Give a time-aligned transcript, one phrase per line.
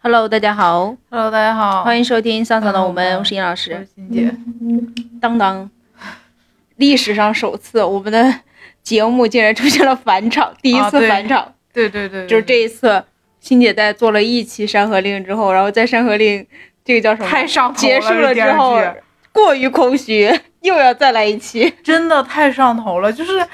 [0.00, 3.88] Hello，大家好，Hello，大家好，欢迎收听上场的我们，嗯我是尹老我是师。
[3.96, 4.32] 欣姐。
[5.20, 5.68] 当当，
[6.76, 8.32] 历史上首次，我们的
[8.80, 13.02] 节目竟然出现了返场，第一次啊对返场，对对对，就是这一次，
[13.40, 16.40] 欣姐在做了一期《山河令》之后，然后在《山河令》
[16.84, 18.80] 这个叫什么太上头了结束了之后
[19.32, 21.74] 过于空虚，又要再来一期。
[21.82, 23.12] 真的太上头了。
[23.12, 23.44] 就是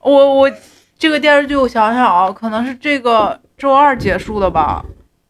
[0.00, 0.50] 我我
[0.98, 4.82] 这个电视剧，我想想啊，可能是这个周二结束的吧，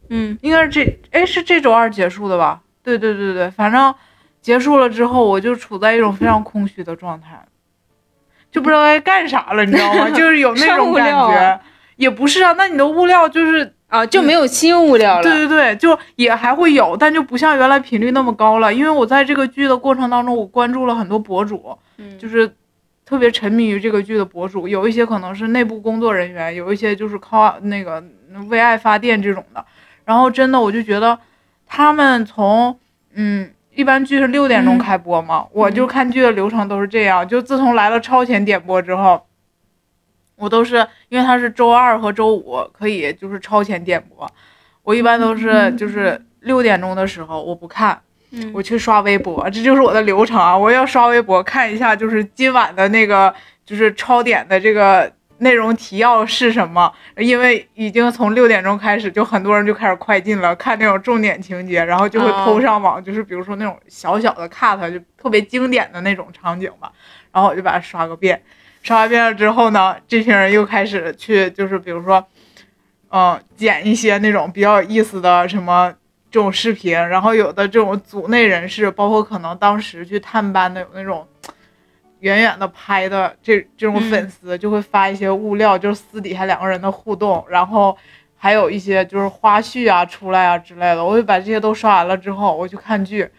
[0.09, 2.61] 嗯，应该是这哎是这周二结束的吧？
[2.83, 3.93] 对对对对，反正
[4.41, 7.45] 结束了之后，我就处在一种非常空虚的状态，
[8.51, 10.09] 就不知道该干啥了，你知道吗？
[10.15, 11.59] 就是有那种感觉。
[11.97, 15.23] 也不是啊，那你的物料就是啊，就没有新物料了。
[15.23, 18.71] 对对对，就也还会有，但就不像原来频率那么高了。
[18.71, 22.53] 因为我在这个剧的过程当中，我关注了很多博主，嗯，就是
[23.03, 28.03] 特别沉迷于这个剧的博主，有一些可能是内部工作人员，有一些就是靠那个
[28.47, 29.65] 为爱发电这种的。
[30.07, 31.19] 然后真的，我就觉得
[31.67, 32.79] 他们从
[33.13, 33.51] 嗯。
[33.77, 37.27] 一般剧是六点钟嗯开播嘛，我就看剧的流程都是这样。
[37.27, 39.23] 就自从来了超前点播之后，
[40.35, 40.77] 我都是
[41.09, 44.27] 因为它是周二和周五可以就是超前点播，
[44.81, 50.57] 我一般都是就是六点钟的时候我不看，嗯我去刷微博，这就是我的流程啊！
[50.57, 53.31] 我要刷微博看一下，就是今晚的那个
[53.63, 62.43] 就是超点的这个内容提要是什么，因为已经从六点钟开始，就很多人就开始快进了，看那种重点情节，然后就会哦。
[62.45, 66.91] 抛上网，就是比如说那种小小的 cut，就特别经典的那种场景吧，
[67.31, 68.41] 然后我就把它刷个遍。
[68.83, 72.25] 刷完遍了之后呢，这群人又开始去，就是比如说，
[73.09, 75.93] 嗯、剪一些那种比较有意思的什么
[76.31, 81.27] 这种视频，然后有的这种组内人士，包括可能当时去探班的有那种
[82.19, 87.95] 远远的拍的这这种粉丝，就会发一些物料，就是私底下两个人的互动，然后
[88.35, 91.03] 还有一些就是花絮啊出来啊之类的。
[91.03, 93.29] 我会把这些都刷完了之后，我去看剧。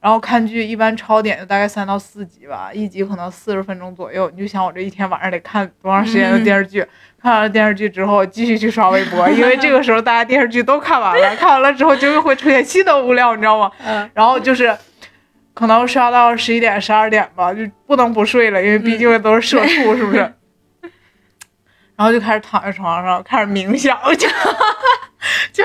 [0.00, 4.30] 然后看剧一般超点就大概三到四集吧，一集可能四十分钟左右。
[4.34, 6.86] 你就想我这一天晚上得看多长时间的电视剧？
[7.22, 13.72] 看完了电视剧之后，继续去刷微博， 因为这个时候大家电视剧都看完了，看完了之后就又会出现新的物料，你知道吗？
[13.82, 14.76] 嗯，然后就是
[15.54, 20.18] 可能刷到十一点、十二点吧，就不能不睡了，因为毕竟都是社畜，是不是？
[21.96, 24.26] 然后就开始躺在床上开始冥想，就
[25.52, 25.64] 就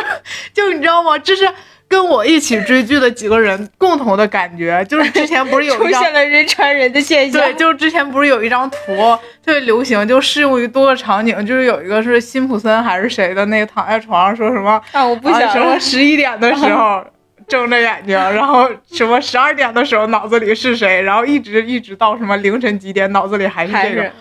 [0.53, 1.17] 就你知道吗？
[1.17, 1.49] 这是
[1.87, 7.41] 跟我一起追剧的几个人共同的感觉，就是之前不是有出一张 现了人传人的现象。
[7.41, 8.95] 对，就是之前不是有一张图
[9.43, 15.79] 特别流行，就适用于多个场景，就是有一个是辛普森还是谁的那个躺在床上说什么啊，我不想啊什么了。
[15.79, 17.03] 十一点的时候
[17.49, 24.13] 睁着眼睛，然后什么十二点的时候脑子里是谁，然后一直一直到什么凌晨几点脑子里还是这个，还是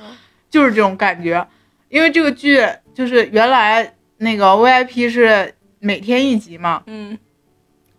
[0.50, 1.47] 就是这种感觉。
[1.89, 2.61] 因为这个剧
[2.94, 7.16] 就是原来那个 VIP 是每天一集嘛，嗯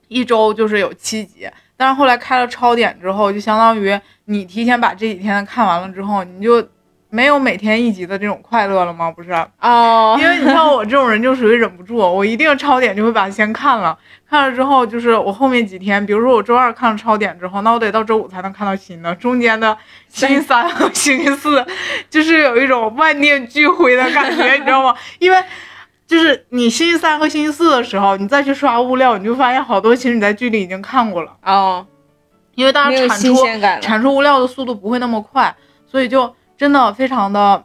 [0.07, 1.47] 一周就是有七集，
[1.77, 6.67] 但是后来开了超点之后，就相当于你提前把这几天看完了之后，你就
[7.11, 9.09] 没有每天一集的这种快乐了吗？
[9.09, 9.31] 不是？
[9.59, 13.97] 哦，因为你像我这种人就属于忍不住，我一定超点就会把它先看了，
[14.29, 19.75] 看了之后就是我后面几天，比如说我周二看了超点之后，那我得到周五才能看到新的，中间的
[20.07, 21.65] 星期三和星期四
[22.11, 24.95] 就是有一种万念俱灰的感觉，你知道吗？
[25.17, 25.43] 因为
[26.05, 31.85] 就是你星期三和星期四的时候，你再去刷物料，你就发现好多其实你在剧里已经看过了，哦，
[32.53, 33.35] 因为大家产出。
[33.81, 35.55] 产出物料的速度不会那么快，
[35.87, 37.63] 所以就真的非常的，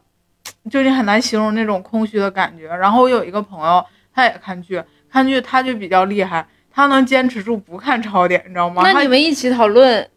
[0.71, 2.69] 就你很难形容那种空虚的感觉。
[2.69, 3.85] 然后我有一个朋友，
[4.15, 8.83] 他也看剧，看剧他就比较厉害，他能坚持住不看超点，你知道吗？
[8.85, 10.09] 那他你们一起讨论，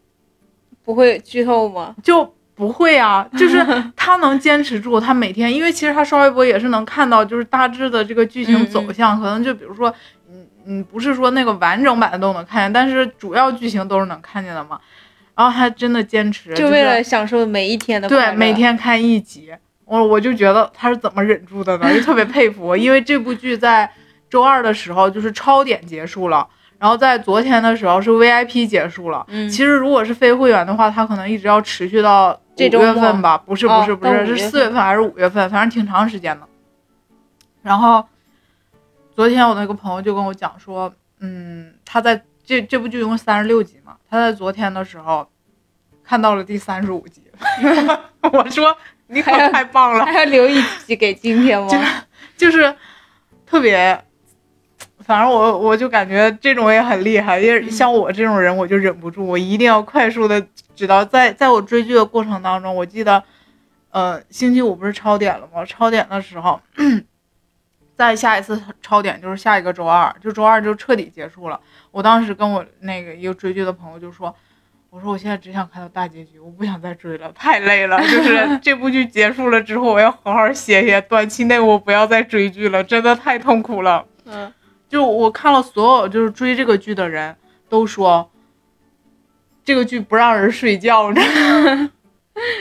[0.84, 1.96] 不会剧透吗？
[2.04, 3.66] 就不会啊，就是
[3.96, 9.92] 他能坚持住，他每天，因为其实他刷微博也是能看到，就是大致的这个剧情走向，可能就比如说，
[10.30, 14.78] 嗯嗯，不是说那个完整版的都能看见，但是主要剧情都是能看见的嘛。
[15.38, 19.54] 然后他真的坚持，就为了享受每一天的快对，每天看一集，
[19.84, 21.94] 我我就觉得他是怎么忍住的呢？
[21.94, 23.88] 就特别佩服，因为这部剧在
[24.28, 26.44] 周二的时候就是超点结束了，
[26.76, 29.24] 然后在昨天的时候是 VIP 结束了。
[29.28, 33.38] 嗯，其实如果是非会员的话，他可能一直要持续到五月份吧？
[33.38, 35.48] 不是哦不是不是，是四月份还是五月份？
[35.48, 36.44] 反正挺长时间的。
[37.62, 38.04] 然后
[39.14, 45.28] 昨天我那个朋友就跟我讲说，嗯，他在这这部剧一共三十六集嘛，他在昨天的时候
[46.08, 47.20] 看到了第三十五集。
[48.32, 48.74] 我说
[49.08, 51.68] 你可太棒了， 还要留一集给今天吗？
[52.34, 52.74] 就是
[53.44, 54.02] 特别，
[55.00, 60.42] 反正我我就感觉这种也很厉害，因嗯为像我这种人，我就忍不住，我一定要快速的
[60.74, 63.22] 知道，在在我追剧的过程当中，我记得，
[63.90, 65.62] 呃，星期五不是超点了吗？
[65.66, 66.58] 超点的时候，
[67.94, 71.60] 再下一次超点就是下一个周二，就周二就彻底结束了。
[71.90, 74.34] 我当时跟我那个一个追剧的朋友就说。
[74.90, 78.00] 我说我现在只想看到大结局，我不想再追了，太累了。
[78.00, 80.98] 就是 这部剧结束了之后，我要好好歇歇。
[81.02, 84.06] 短期内我不要再追剧了，真的太痛苦了。
[84.24, 84.50] 嗯，
[84.88, 87.36] 就我看了所有就是追这个剧的人
[87.68, 88.30] 都说，
[89.62, 91.90] 这个剧不让人睡觉，你知道吗？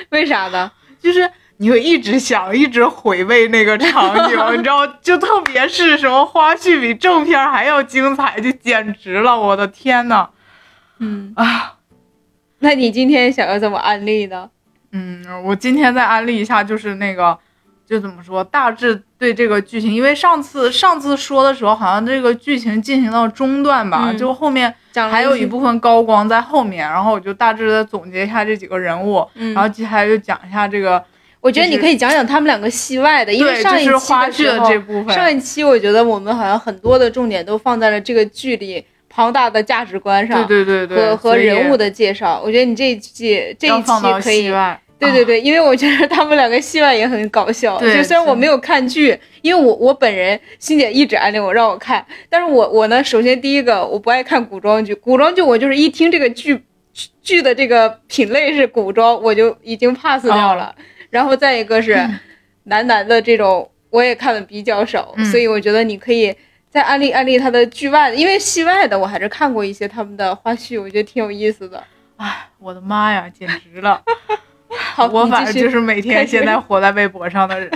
[0.10, 0.70] 为啥呢？
[1.00, 10.28] 就是你会一直想，一直回味那个场景， 你知道，就特别是什么花絮比正片还要精彩，就简直了，我的天呐！
[11.00, 11.76] 嗯啊。
[12.60, 14.50] 那你今天想要怎么安利呢？
[14.92, 17.38] 嗯，我今天再安利一下，就是那个，
[17.86, 24.18] 就怎么说，大致对这个剧情，因为上次上次说的时候，好像这个剧情进行到中段吧，嗯。
[24.18, 29.54] 就后面讲了还有一部分高光在后面，然后我就大致的总结一下这几个人物，嗯。
[29.54, 31.04] 然后接下来就讲一下这个，
[31.42, 38.84] 我觉得你可以讲讲他们两个戏外的，因为，上一期就是花絮的这部分，上一期我觉得我们好像很多的重点都放在了这个剧里
[39.18, 42.40] 庞大的价值观上，对对对对，和和人物的介绍。
[42.46, 43.92] 我觉得你这一季这一期
[44.22, 44.48] 可以
[45.00, 47.80] 对对对，因为我觉得他们两个戏外也很搞笑。
[47.80, 56.62] 对就虽然我没有看剧，因为我我本人欣姐一直安利我让我看，但是我我呢，首先第一个我不爱看古装剧，古装剧我就是一听这个剧
[57.24, 60.66] 剧的这个品类是古装，我就已经 pass 掉了。
[60.66, 60.76] 哦
[61.10, 61.98] 然后再一个是
[62.66, 66.36] 男男的这种，我也看的比较少，嗯所以我觉得你可以。
[66.78, 71.84] 再安利安利他的剧外的，因为戏外的我还是看过一些他们的花絮，我觉得挺有意思的。
[72.18, 74.00] 哎，我的妈呀，简直了！
[74.94, 77.68] 好，我反正就是每天现在活在微博上的人。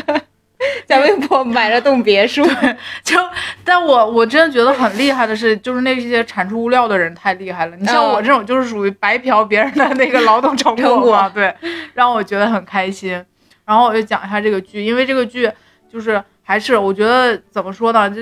[0.86, 2.46] 在微博买了栋别墅，
[3.04, 3.18] 就，
[3.66, 7.76] 但我我真的觉得很厉害的是，就是那些产出物料的人太厉害了。
[7.76, 11.52] 你像嗯我这种，就是属于白嫖别人的那个劳动成成果果嘛，对，
[11.96, 13.14] 让我觉得很开心。
[13.66, 15.52] 然后我就讲一下这个剧，因为这个剧
[15.92, 18.22] 就是还是我觉得怎么说呢，就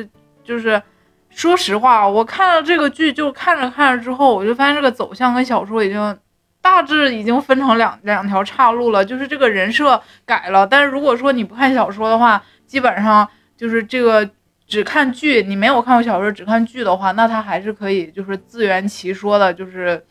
[0.50, 0.81] 就是
[1.30, 6.18] 说实话，我看了这个剧，就看着看着之后，我就发现这个走向跟小说已经
[6.60, 10.66] 大致已经分成两两条岔路了，就是这个人设改了。
[10.66, 14.28] 但是如果说你不看小说的话，基本上就是这个
[14.66, 20.04] 只看剧，你没有看过小说只看剧的话，那他还是可以就是自圆其说的，就是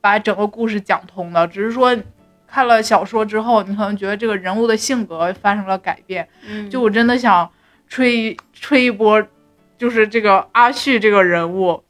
[0.00, 1.46] 把整个故事讲通的。
[1.46, 1.94] 只是说
[2.48, 6.26] 看了小说之后，你可能觉得这个人物的性格发生了改变。
[6.48, 7.48] 嗯就我真的想
[7.88, 9.22] 吹一吹一波，
[9.82, 11.82] 就是这个阿旭这个人物，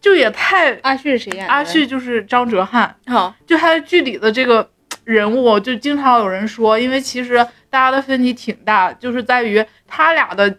[0.00, 1.52] 就也太阿旭是谁演的？
[1.52, 4.70] 阿旭就是张哲瀚，好，就他在剧里的这个
[5.02, 10.58] 人物，就经常有人说，因为其实大家的分歧挺大，就是在于他俩的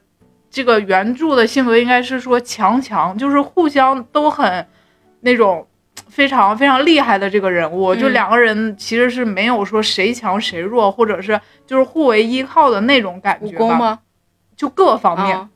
[0.50, 4.67] 这个原著的性格应该是说强强，就是互相都很
[5.21, 5.65] 那种
[6.09, 14.00] 非常非常厉害的这个人物，就嗯两个人其实是没有说谁强谁弱，或者是就是互为依靠的那种感觉吧，武功吗？
[14.57, 15.38] 就各方面。
[15.38, 15.50] 啊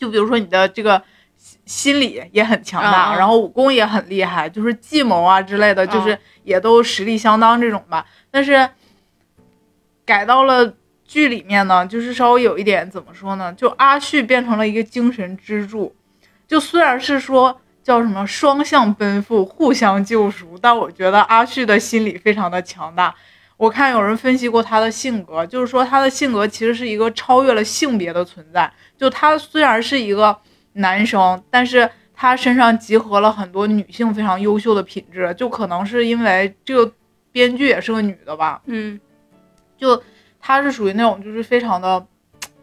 [0.00, 1.00] 就比如说你的这个
[1.36, 8.06] 心心理也很强大，然后武功也很厉害，就是计谋啊之类的，就是嗯也都实力相当这种吧。
[8.30, 8.68] 但是
[10.06, 10.74] 改到了
[11.04, 13.52] 剧里面呢，就是稍微有一点怎么说呢？
[13.52, 15.94] 就阿旭变成了一个精神支柱，
[16.48, 23.14] 就虽然是说叫什么双向奔赴、互相救赎，但我觉得阿旭的心理非常的强大。
[23.56, 28.72] 我看有人分析过他的性格，就是说他的性格其实是一个超越了性别的存在。
[29.00, 30.38] 就他虽然是一个
[30.74, 35.32] 男生，但是他身上集合了很多女性非常优秀的品质。
[35.38, 36.92] 就可能是因为这个
[37.32, 39.00] 编剧也是个女的吧，嗯
[39.78, 40.00] 就
[40.38, 42.06] 他是属于那种就是非常的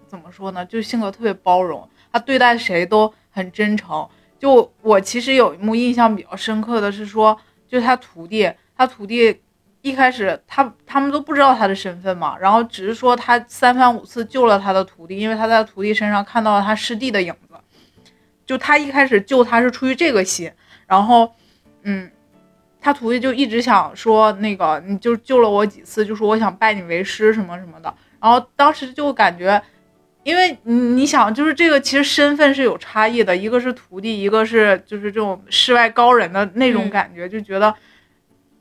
[0.05, 4.07] 怎么说呢，就性格特别包容，他对待谁都很真诚。
[4.37, 7.35] 就我其实有一幕印象比较深刻的是说，
[7.67, 9.41] 就他徒弟，他徒弟
[9.81, 17.55] 一开始他他们都不知道他的身份嘛，然后只是说他三番五次救了他的徒弟，因为他在徒弟身上看到了他师弟的影子。
[18.45, 20.49] 就他一开始救他是出于这个心，
[20.87, 21.29] 然后，
[21.83, 22.09] 嗯，
[22.79, 27.93] 他徒弟就一直想说那个你就救了我几次，就说我想拜你为师什么什么的。
[28.21, 29.61] 然后当时就感觉，
[30.23, 37.75] 因为你你想，就是这个其实身份是有差异的，一个是徒弟，一个是就是这种世外高人的那种嗯感觉，就觉得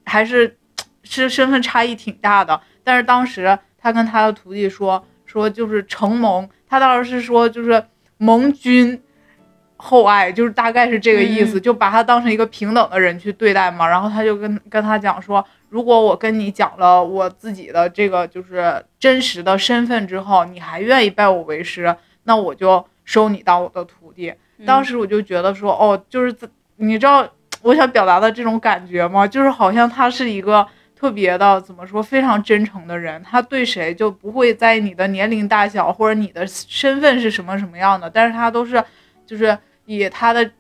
[0.05, 0.59] 还是
[1.07, 2.61] 是身份差异挺大的。
[2.85, 7.83] 但是当时他跟他的徒弟说说就是承蒙，他当时是说就是
[8.19, 9.01] 盟君
[9.77, 13.89] 厚爱，就是大概是这个意思，嗯就把他当成一个平等的人去对待嘛。
[13.89, 21.95] 然后他就跟跟他讲说，如果我跟你讲了我自己的这个就是真实的身份之后，你还愿意拜我为师，
[22.25, 24.33] 那我就收你当我的徒弟。
[24.65, 26.35] 当时我就觉得说，哦，就是
[26.77, 27.29] 你知道
[27.61, 29.27] 我想表达的这种感觉吗？
[29.27, 30.67] 就是好像他是一个
[30.99, 38.83] 特别的怎么说，非常真诚的人，他对谁就不会在意你的年龄大小或者你的身份是什么什么样的，但是他都是
[39.27, 40.51] 就是以他的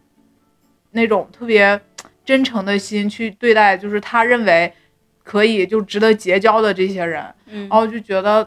[0.91, 1.81] 那种特别
[2.23, 4.71] 真诚的心去对待，就是他认为
[5.25, 7.69] 可以就值得结交的这些人，嗯。
[7.69, 8.47] 然后就觉得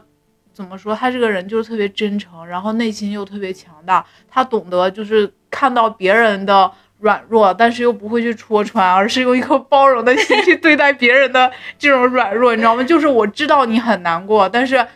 [0.52, 6.70] 怎么说，他这个人就是特别真诚，然后内心又特别强大，他懂得就是看到别人的
[7.00, 12.84] 软弱，但是又不会去戳穿，而是用一颗包容的心去对待别人的这种软弱，你知道吗？
[12.84, 14.86] 就是我知道你很难过，但是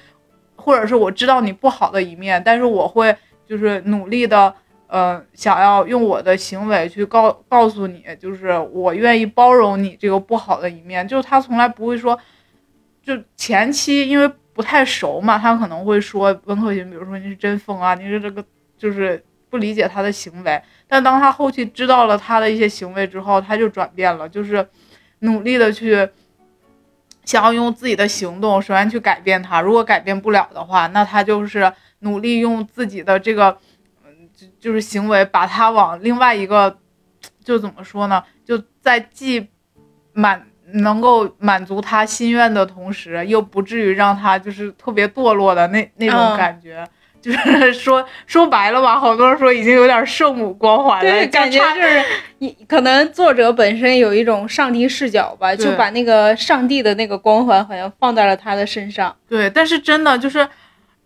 [0.56, 4.54] 或者是我知道你不好的一面，但是我会就是努力的。
[4.86, 11.08] 呃，想要用我的行为去告告诉你，就是我愿意包容你这个不好的一面。
[11.08, 12.16] 就他从来不会说，
[13.02, 18.44] 就前期因为不太熟嘛，他可能会说温客行，比如说你是真疯啊，你是这个
[18.78, 19.20] 就是
[19.54, 20.60] 不理解他的行为。
[20.88, 24.68] 但当他后期知道了他的一些行为之后，他就转变了，就是
[25.20, 26.08] 努力的去
[27.24, 29.60] 想要用自己的行动，首先去改变他。
[29.60, 33.56] 如果改变不了的话，那他就是努力用自己的这个，
[34.04, 36.76] 嗯，就就是行为把他往另外一个，
[37.44, 38.24] 就怎么说呢？
[38.44, 39.48] 就在既
[40.14, 46.84] 满能够满足他心愿的同时，又不至于让他就是特别堕落的那那种嗯感觉。
[47.24, 52.04] 就是说说白了吧，好多人说已经有点圣母光环了，对，感觉就是
[52.38, 59.16] 一可能作者本身有一种上帝视角吧，就把那个上帝的那个光环好像放在了他的身上。
[59.26, 60.46] 对，但是真的就是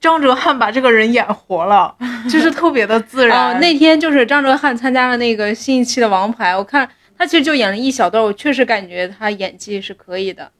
[0.00, 1.94] 张哲瀚把这个人演活了，
[2.28, 3.54] 就是特别的自然。
[3.54, 10.50] 哦，那天就是张哲瀚参加了那个新一期的《王牌》，我看他其实就演了一小段，我确实感觉他演技是可以的。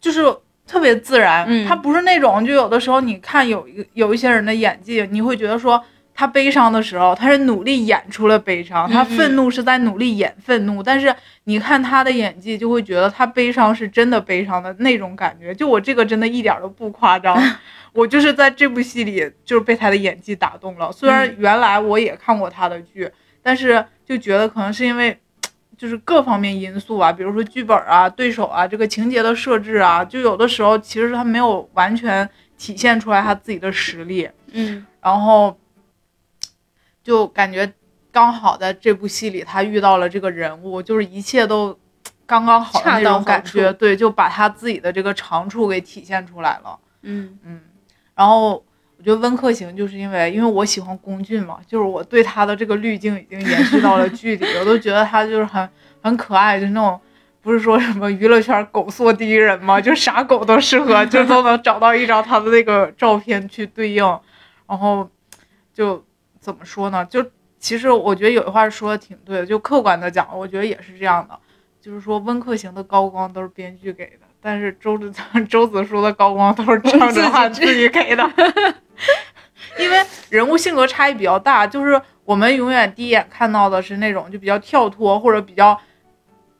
[0.00, 0.20] 就是
[0.66, 5.82] 特别自然，嗯他不是那种就有的时候你看有一个有一些人的演技，你会觉得说
[6.14, 15.54] 他悲伤的时候，他是努力演出了悲伤，他愤怒是在努力演愤怒，但是你看他的演技，就会觉得他悲伤是真的悲伤的那种感觉。
[15.54, 17.36] 就我这个真的一点都不夸张，
[17.92, 20.90] 我就是在这部戏里就是被他的演技打动了。
[20.90, 23.10] 虽然嗯原来我也看过他的剧，
[23.42, 25.18] 但是就觉得可能是因为。
[25.76, 34.86] 就是各方面因素啊，比如说剧本啊、对手啊、这个情节的设置啊，就有的时候其实他没有完全体现出来他自己的实力，嗯。
[35.00, 35.58] 然后
[37.02, 37.70] 就感觉
[38.10, 41.78] 刚好在这部戏里他遇到了这个人物，就是一切都
[42.24, 46.78] 刚刚好的那种感觉，对，就把他自己的这个长处给体现出来了。
[47.02, 47.38] 嗯。
[47.44, 47.60] 嗯，
[48.14, 48.64] 然后
[49.04, 55.68] 我觉得温客行就是因为因为我喜欢龚俊嘛，就是我对他的这个滤镜已经延续到了剧里，我都觉得他就是很
[56.00, 56.98] 很可爱，就是那种
[57.42, 64.02] 不是说什么娱乐圈狗缩第一人嘛，就啥狗都适合，就都能找到一张他的那个照片去对应，
[64.66, 65.06] 然后
[65.74, 66.02] 就
[66.40, 67.04] 怎么说呢？
[67.04, 67.22] 就
[67.58, 71.38] 其实我觉得有一话说的挺对的，就客观的讲，我觉得也是这样的，
[71.78, 74.20] 就是说温客行的高光都是编剧给的。
[74.40, 75.10] 但是周子
[75.48, 78.30] 周子舒的高光都是张哲瀚自己给的，
[79.78, 79.98] 因为
[80.30, 85.78] 人物性格差异比较大，就是我们永远第一眼看到的是那种就比较跳脱或者比较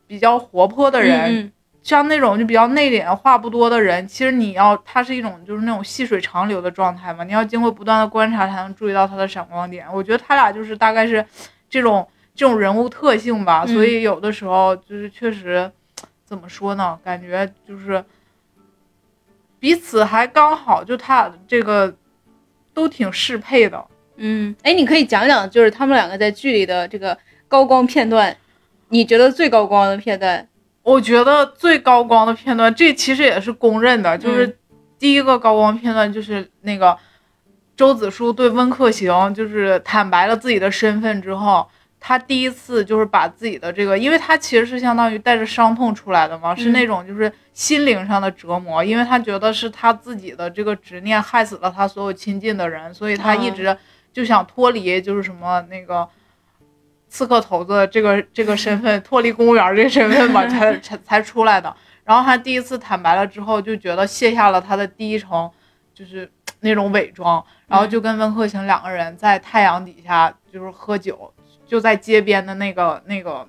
[0.07, 9.87] 比较活泼的人，嗯像那种就比较内敛、话不多的人，其实你要他是一种就是那种细水长流的状态嘛，你要经过不断的观察才能注意到他的闪光点。
[9.93, 11.23] 我觉得他俩就是大概是
[11.69, 15.71] 这种这种人物特性吧，嗯所以有的时候就是确实
[16.25, 18.03] 怎么说呢，感觉就是
[19.61, 21.95] 彼此还刚好，就他俩这个
[22.75, 23.83] 都挺适配的。
[24.17, 27.17] 嗯，哎，你可以讲讲，就是他们两个在剧里的这个
[27.49, 28.37] 高光片段，
[28.89, 30.47] 你觉得最高光的片段？
[30.83, 34.55] 我觉得最高光的片段，这其实也是公认的，就是嗯
[34.99, 36.97] 第一个高光片段就是那个
[37.77, 41.67] 周子舒对温客行就是坦白了自己的身份之后，
[42.07, 53.79] 他第一次就是把自己的这个，因为他其实是相当于带着伤痛出来的嘛，是嗯那种就是心灵上的折磨，因为他觉得是他自己的这个执念害死了他所有亲近的人，所以他一嗯直
[54.13, 56.07] 就想脱离，就是什么那个。
[57.07, 61.73] 刺客头子这个这个身份，脱离公务员这个身份嘛， 才才才出来的。
[62.03, 65.49] 然后他第一次坦白了之后，就觉得卸下了他的第一层，
[65.95, 71.33] 就是那种伪装，然后就跟温客行两个人在太阳底下就是喝酒，
[71.67, 73.47] 就在街边的那个那个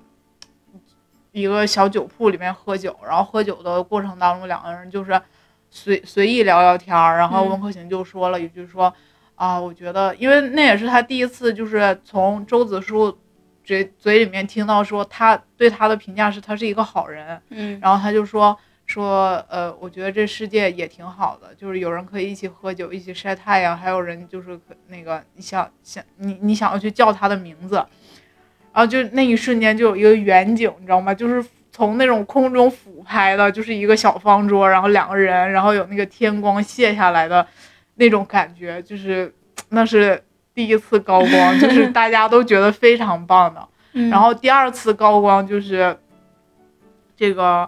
[1.32, 2.96] 一个小酒铺里面喝酒。
[3.06, 5.20] 然后喝酒的过程当中，两个人就是
[5.70, 7.16] 随随意聊聊天儿。
[7.18, 8.92] 然后嗯温客行就说了一句说。
[9.36, 13.14] 啊，我觉得，因为那也是他第一次，就是从周子舒
[13.62, 18.56] 嘴嘴里面听到说他对他的评价是他是一个好人，嗯然后他就说
[18.86, 27.84] 说呃，我觉得这世界也挺好的，就是有人可以一起喝酒，一起晒太阳，还有人就是可那个你想想你你想要去叫他的名字，
[28.76, 31.14] 然后就那一瞬间就有一个远景，你知道吗？
[31.14, 31.42] 就是
[31.72, 37.46] 从那种空中俯拍的，就是一个小方桌，然后两个人，然后有那个天光泻下来的
[37.94, 39.32] 那种感觉，就是
[39.70, 40.22] 那是
[40.54, 43.66] 第一次高光，就是 大家都觉得非常棒的。
[43.94, 45.96] 嗯然后第二次高光就是
[47.16, 47.66] 这个，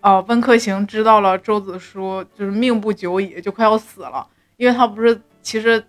[0.00, 5.84] 呃，温客行知道了周子舒就是命不久矣，就快要死了，因为他不是其实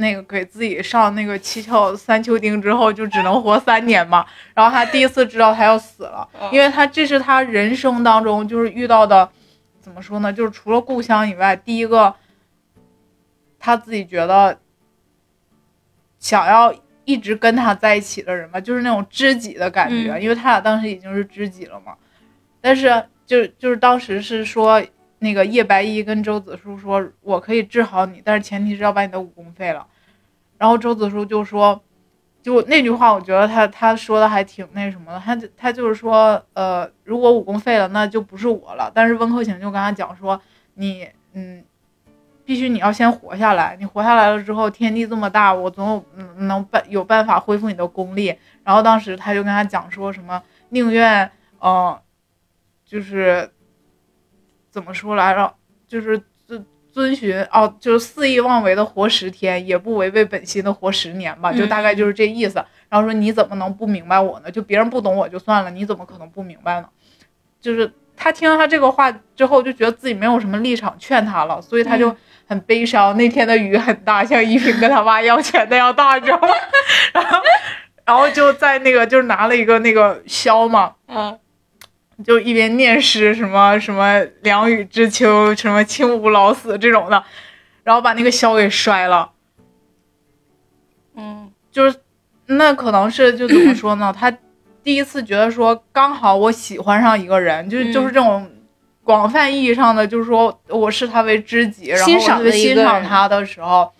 [0.00, 9.30] 那个给自己上那个七窍三秋钉之后就只能活三年嘛，然后他第一次知道他要死了，因为他这是他人生当中就是遇到的，
[9.80, 12.14] 怎么说呢，就是除了故乡以外，第一个
[13.58, 14.58] 他自己觉得
[16.18, 21.94] 想要一直跟他在一起的人吧，就是那种知己的感觉，嗯因为他俩当时已经是知己了嘛。
[22.60, 24.82] 但是就就是当时是说
[25.20, 29.86] 那个叶白衣跟周子舒说，我可以治好你，但是前提是要把你的武功废了。
[30.58, 31.80] 然后周子舒就说，
[32.42, 38.90] 就那句话，我觉得他他说的还挺那什么的，他他就是说，呃，如果武功废了，那就不是我了。
[38.94, 40.40] 但是温客行就跟他讲说，
[40.74, 41.64] 你嗯，
[42.44, 48.34] 必须你要先活下来，你活下来了之后，天地这么大，我总有能办有办法恢复你的功力。
[48.64, 52.00] 然后当时他就跟他讲说什么，宁愿呃，
[52.84, 53.50] 就是
[54.70, 55.52] 怎么说来着，
[55.88, 62.64] 就是遵遵循哦，就是肆意妄为的活十天，也不违背本心的活十年吧，就大概就是这意思。
[62.88, 64.50] 然后说你怎么能不明白我呢？
[64.50, 66.88] 就别人不懂我就算了，你怎么可能不明白呢？
[67.60, 72.14] 就是他听到他这个话之后，就觉得自己没有什么立场劝他了，所以他就
[72.46, 73.16] 很悲伤。
[73.16, 76.48] 那天的雨很大，像依萍跟他妈要钱那样大，你知道吗？
[77.14, 77.38] 然后，
[78.04, 81.38] 然后就在那个就是拿了一个那个箫嘛，嗯
[82.24, 87.22] 就一边念诗，什么什么凉雨知秋，什么青吾老死这种的，
[87.82, 89.30] 然后把那个箫给摔了。
[91.16, 91.96] 嗯就是
[92.46, 94.14] 那可能是就怎么说呢？
[94.16, 94.30] 他
[94.82, 98.50] 第一次觉得说，刚好我喜欢上一个人，就是嗯就是这种
[99.04, 103.92] 广泛意义上的，就是说我视他为知己，然后欣我特别欣赏他的时候，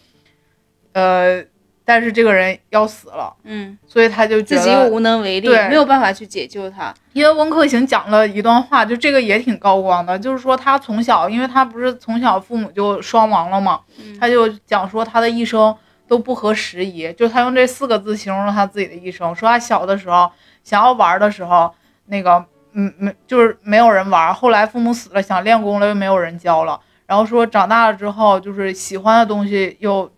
[0.92, 1.44] 呃，
[1.84, 5.68] 但是这个人要死了，嗯，所以他就觉自己又，无能为力，对。
[5.68, 6.94] 没有办法去解救他。
[7.12, 14.16] 因为温客行讲了一段话，就这个也挺高光的，就是说他从小，因为他不是从小父母就双亡了嘛，嗯。
[14.20, 15.74] 他就讲说他的一生
[16.06, 20.30] 都不合时宜，就他用这四个字形容了他自己的一生，说他小的时候
[20.62, 21.72] 想要玩的时候，
[22.06, 30.08] 那个嗯没就是没有人玩，后来父母死了，想练功了又没有人教了，然后说长大了之后就是喜欢的东西又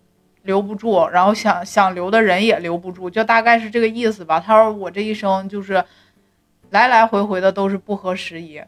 [0.43, 4.39] 留不住，然后想想留的人也留不住，就大概是这个意思吧。
[4.39, 5.83] 他说我这一生就是
[6.69, 8.61] 来来回回的都是不合时宜。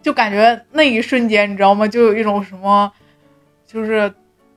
[0.00, 1.86] 就感觉那一瞬间，你知道吗？
[1.86, 2.92] 就有一种什么，
[3.64, 4.12] 就是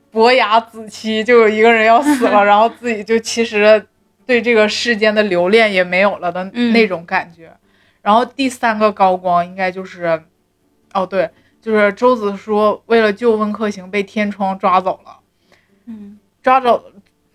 [0.09, 3.85] 伯牙子期，就有一个人要死了， 然后自己就其实
[4.25, 7.51] 对这个世间的留恋也没有了的嗯那种感觉。
[8.01, 10.23] 然后第三个高光应该就是，
[10.93, 11.29] 哦对，
[11.65, 15.17] 就是周子舒为了救温客行被天窗抓走了，
[15.87, 16.19] 嗯。
[16.43, 16.85] 抓走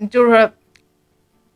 [0.09, 0.53] 就是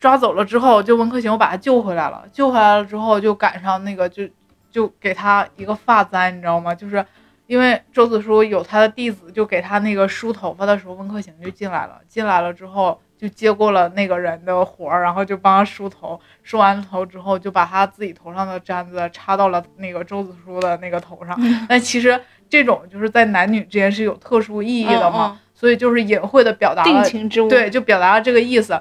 [0.01, 4.29] 抓走了之后，就温客行把他救回来了，救回来了之后就赶上那个就
[4.73, 6.75] 就给他一个发簪，你知道吗？
[6.75, 7.07] 就是
[7.47, 22.21] 因为周子舒有他的弟子，就给他那个梳头发的时候，温客行就进来了，进来了之后就接过了那个人的活儿，然后就帮他梳头，梳完头之后就把他自己头上的簪子插到了那个周子舒的那个头上， 但其实
[22.55, 27.49] 这种就是在男女之间是有特殊意义的嘛，嗯所以就是隐晦的表达了定了情之物。
[27.49, 28.81] 对，，就表达了这个意思。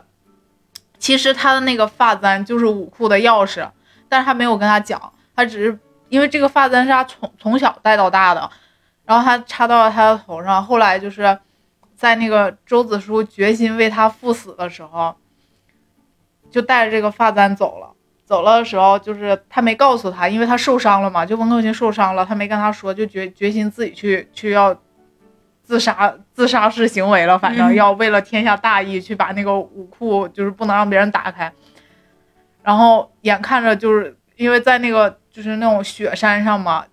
[1.00, 3.68] 其实他的那个发簪就是武库的钥匙，
[4.08, 5.02] 但是他没有跟他讲，
[5.36, 8.48] 他只是因为这个发簪是他从从小戴到大的，
[9.06, 10.64] 然后他插到了他的头上。
[10.64, 11.40] 后来就是
[11.96, 15.16] 在那个周子舒决心为他赴死的时候，
[16.52, 17.96] 就带着这个发簪走了。
[18.26, 24.76] 走了的时候，就是他没告诉他，因为他受伤了嘛，就温客行受伤了，他没跟他说，就决决心自己去去要
[25.62, 31.52] 自杀自杀式行为了，反正嗯要为了天下大义去把那个武库就是不能让别人打开。
[32.62, 36.86] 然后眼看着就是因为在那个就是那种雪山上嘛，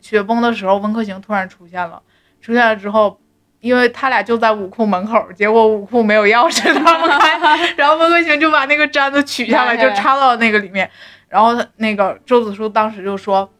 [0.00, 2.02] 雪崩的时候，温客行突然出现了，
[2.40, 3.20] 出现了之后。
[3.60, 10.88] 因为他俩就在武库门口，结果武库没有钥匙打不开，然后温客行就把那个簪子取下来，就插到那个里面。
[11.28, 13.50] 然后他那个周子舒当时就说：“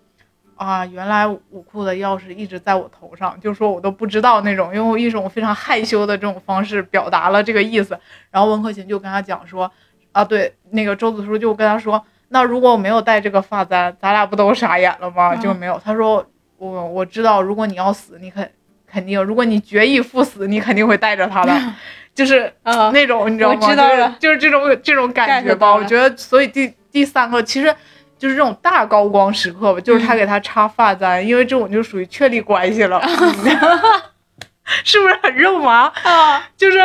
[0.57, 7.99] 啊，原来武库的钥匙一直在我头上，就说我都不知道那种，用一种非常害羞的这种方式表达了这个意思。”
[8.31, 9.71] 然后温客行就跟他讲说
[10.13, 15.35] ：“啊，对，那个周子舒就跟他说，那如果我没有戴这个发簪，咱俩不都傻眼了吗？
[15.35, 15.81] 嗯就没有。
[15.85, 16.25] 他说
[16.57, 18.51] 我我知道，如果你要死，你肯
[18.91, 21.53] 肯定，如果你决意赴死，你肯定会带着他的，
[22.15, 23.59] 就是啊，那种你知道吗？
[23.61, 25.75] 我知道了就是，就是这种这种感觉吧。
[25.75, 27.75] 我觉得，所以第第三个其实
[28.19, 33.01] 就是这种大高光时刻吧，就是他给他插发簪，因为这种就属于确立关系了，
[34.85, 35.93] 是不是很肉麻？
[36.03, 36.79] 啊，就是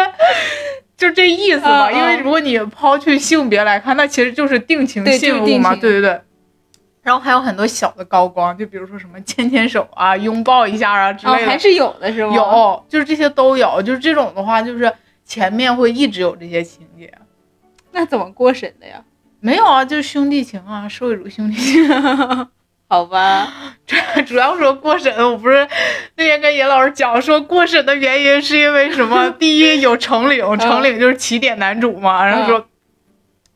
[0.96, 1.92] 就这意思吧。
[1.92, 6.22] 因为如果你抛去性别来看，那其实就是定情信物嘛，对对对。
[7.04, 13.82] 然后还有很多小的高光，就比如说什么牵牵手啊、拥抱一下啊之哦，类的，还是有的是吗？，有，就是这些都有。
[13.82, 14.92] 就是这种的话，就是
[15.26, 17.14] 前面会一直有这些情节。
[17.92, 19.04] 那怎么过审的呀？
[19.40, 21.88] 没有啊，就是兄弟情啊，社会主义兄弟情。
[22.90, 23.52] 好吧，
[24.28, 25.68] 主要说过审，我不是
[26.16, 29.32] 那天跟严老师讲说过审的原因是因为什么？
[29.40, 32.68] 第一有程岭，程岭就是起点男主嘛，然后说，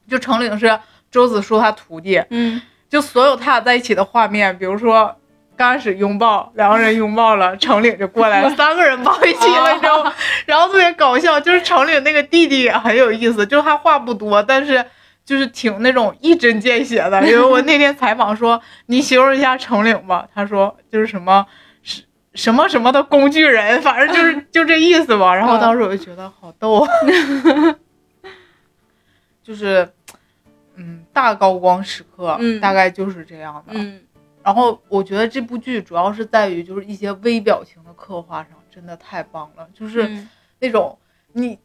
[0.09, 0.79] 就程岭是
[1.11, 5.15] 周子舒他徒弟，嗯，就所有他俩在一起的画面，比如说
[5.55, 10.13] 刚开始拥抱，两个人拥抱了，程岭就过来了， 三个人抱一起了，你知道吗？
[10.45, 14.85] 然后特别搞笑，就是程岭那个弟弟也很有意思，就是他话不多，但是。
[15.27, 21.45] 就是挺那种一针见血的，因为我那天采访说你形容一下程岭吧，他说就是什么
[21.83, 22.01] 什
[22.33, 25.35] 什么什么的工具人，反正就是 就这意思吧。
[25.35, 26.89] 然后当时我就觉得好逗啊，
[29.43, 29.89] 就是
[30.77, 32.61] 嗯大高光时刻，嗯。
[32.61, 33.73] 大概就是这样的。
[33.73, 34.01] 嗯，
[34.41, 40.29] 然后我觉得这部剧主要是在于就是一些微表情的刻画上，真的太棒了，就是嗯。
[40.59, 40.97] 那种
[41.33, 41.59] 你。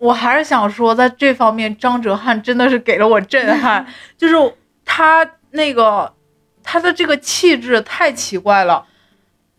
[0.00, 3.84] 我还是想说，在这方面，张哲瀚真的是给了我震撼，
[4.16, 6.14] 就是他那个
[6.62, 8.86] 他的这个气质太奇怪了，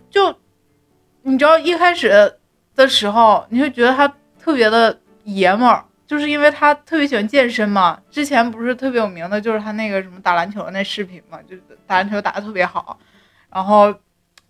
[0.10, 0.34] 就
[1.24, 2.38] 你知道一开始
[2.74, 4.08] 的时候，你会觉得他
[4.40, 8.02] 特别的爷们儿，就是因为他特别喜欢健身嘛。
[8.10, 12.98] 之前不是特别有名的，就是他那个什么打篮球的那视频嘛，就打篮球打得特别好，
[13.52, 13.94] 然后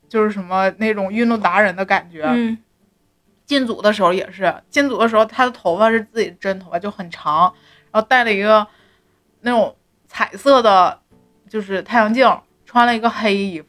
[0.08, 2.24] 就是什么那种运动达人的感觉。
[2.24, 2.58] 嗯
[3.46, 7.52] 进组的时候也是，进组的时候他的头发是自己真头发，就很长，
[7.92, 8.66] 然后戴了一个
[9.42, 9.76] 那种
[10.08, 11.00] 彩色的，
[11.50, 12.32] 就是太阳镜，
[12.64, 13.69] 穿了一个黑衣服，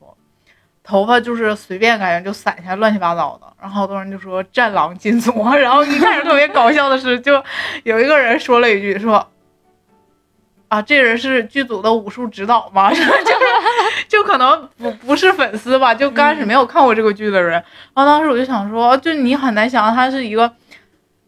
[0.82, 7.42] 头发就是随便感觉就散下来乱七八糟的，然后好多人就说战狼金锁，然后一开始特别搞笑的是，就
[7.84, 9.26] 有一个人说了一句说。
[10.68, 12.90] 啊，这人是剧组的武术指导吗？
[12.94, 13.10] 就是
[14.06, 17.64] 就可能不不是粉丝吧，就刚开始没有看过这个剧的人，然
[17.96, 20.48] 后当时我就想说，就你很难想象他是一个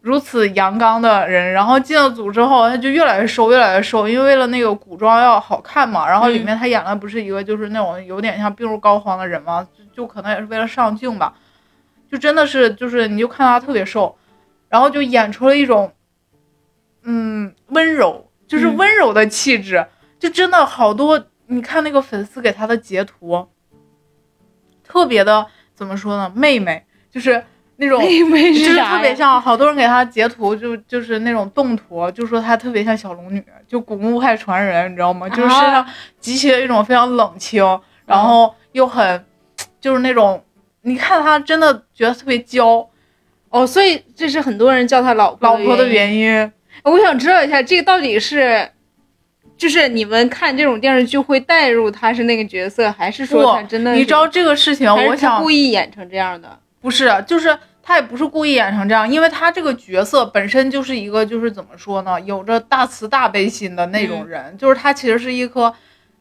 [0.03, 6.05] 如此阳刚的人，然后进了组之后，他就越来越瘦，越来越瘦，因为为了那个古装要好看嘛。
[6.05, 11.33] 然后里面他演的不是一个就是那种有点像病入膏肓的人嘛，就就可能也是为了上镜吧，
[12.11, 14.13] 就真的是就是你就看他特别瘦，
[14.67, 15.93] 然后就演出了一种
[17.03, 19.87] 嗯温柔，就是嗯温柔的气质，
[20.19, 21.27] 就真的好多。
[21.47, 23.47] 你看那个粉丝给他的截图，
[24.83, 26.29] 特别的怎么说呢？
[26.35, 27.45] 妹妹就是
[27.77, 28.07] 那种，就
[28.63, 35.27] 是特别像好多人给他截图，就就是那种动图，就说他特别像小龙女，就古墓派传人，你知道吗？
[35.29, 35.85] 就是身上
[36.19, 37.63] 极其的一种非常冷清，
[38.05, 39.25] 然后又很
[39.81, 40.43] 就是那种，
[40.83, 42.87] 你看他真的觉得特别娇，
[43.49, 45.87] 哦，所以这是很多人叫他老婆老婆的。
[45.87, 46.51] 原因。
[46.83, 48.69] 我想知道一下，这个到底是，
[49.55, 53.93] 就是你们看这种电视剧会带入他是那个角色，还是说他真的？
[53.93, 56.59] 你知道这个事情，我想故意演成这样的？
[56.83, 65.73] 不是，就是他也不是故意演成这样，因为他这个角色本身就是一个，就是怎么说呢，有着大慈大悲心的那种人，就是他其实是一颗，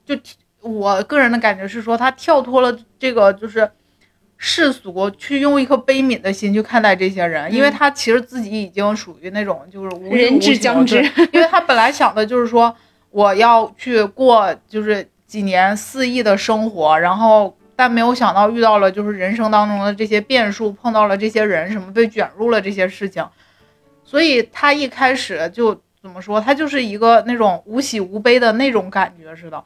[0.06, 0.16] 就
[0.60, 3.68] 我个人的感觉是说，他跳脱了这个就是
[4.36, 12.72] 世俗，去用一颗悲悯的心去看待这些人，因为他其实自己已经属于那种就是无人无求至将至因为他本来想的就是说，
[13.10, 23.26] 我要去过就是几年肆意的生活，然后但没有想到遇到了就是人生当中的这些变数，碰到了这些人，什么被卷入了这些事情，
[24.04, 29.64] 所以他一开始就怎么说，他就是一个那种无喜无悲的那种感觉似的，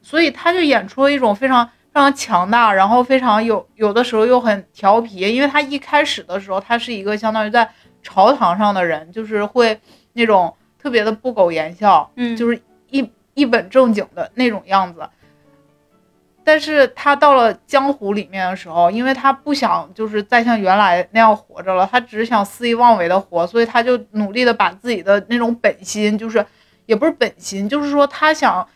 [0.00, 7.68] 所以他就演出了一种非常非常强大，然后非常有有的时候又很调皮，因为他一开始的时候，他是一个相当于在
[8.00, 9.76] 朝堂上的人，就是会
[10.12, 15.00] 那种特别的不苟言笑，嗯就是一一本正经的那种样子。
[16.42, 26.44] 但是他到了江湖里面的时候，因为他不想就是再像原来那样活着了，他只是想肆意妄为的活，所以他就努力的把自己的那种本心，就是
[26.86, 28.66] 也不是本心，就是说他想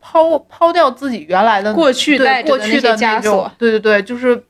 [0.00, 4.42] 抛抛掉自己原来的过去对过去的枷锁，对对对，就是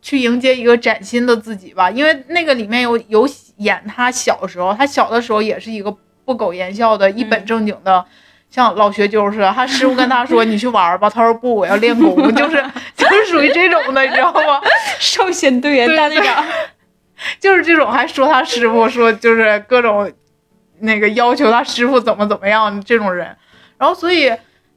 [0.00, 1.90] 去迎接一个崭新的自己吧。
[1.90, 5.94] 因为那个里面有有演他小时候，他小的时候也是一个
[6.24, 8.06] 不苟言笑的、一本嗯正经的。
[8.50, 12.64] 像老学究似的，他师傅跟他说：“你去玩儿吧。”他说：“不，我要练功。”就是
[12.96, 14.60] 就是属于这种的，你知道吗？
[14.98, 16.44] 少先队员大队长，
[17.38, 20.10] 就是这种，还说他师傅说就是各种
[20.80, 23.36] 那个要求他师傅怎么怎么样这种人。
[23.78, 24.32] 然后所以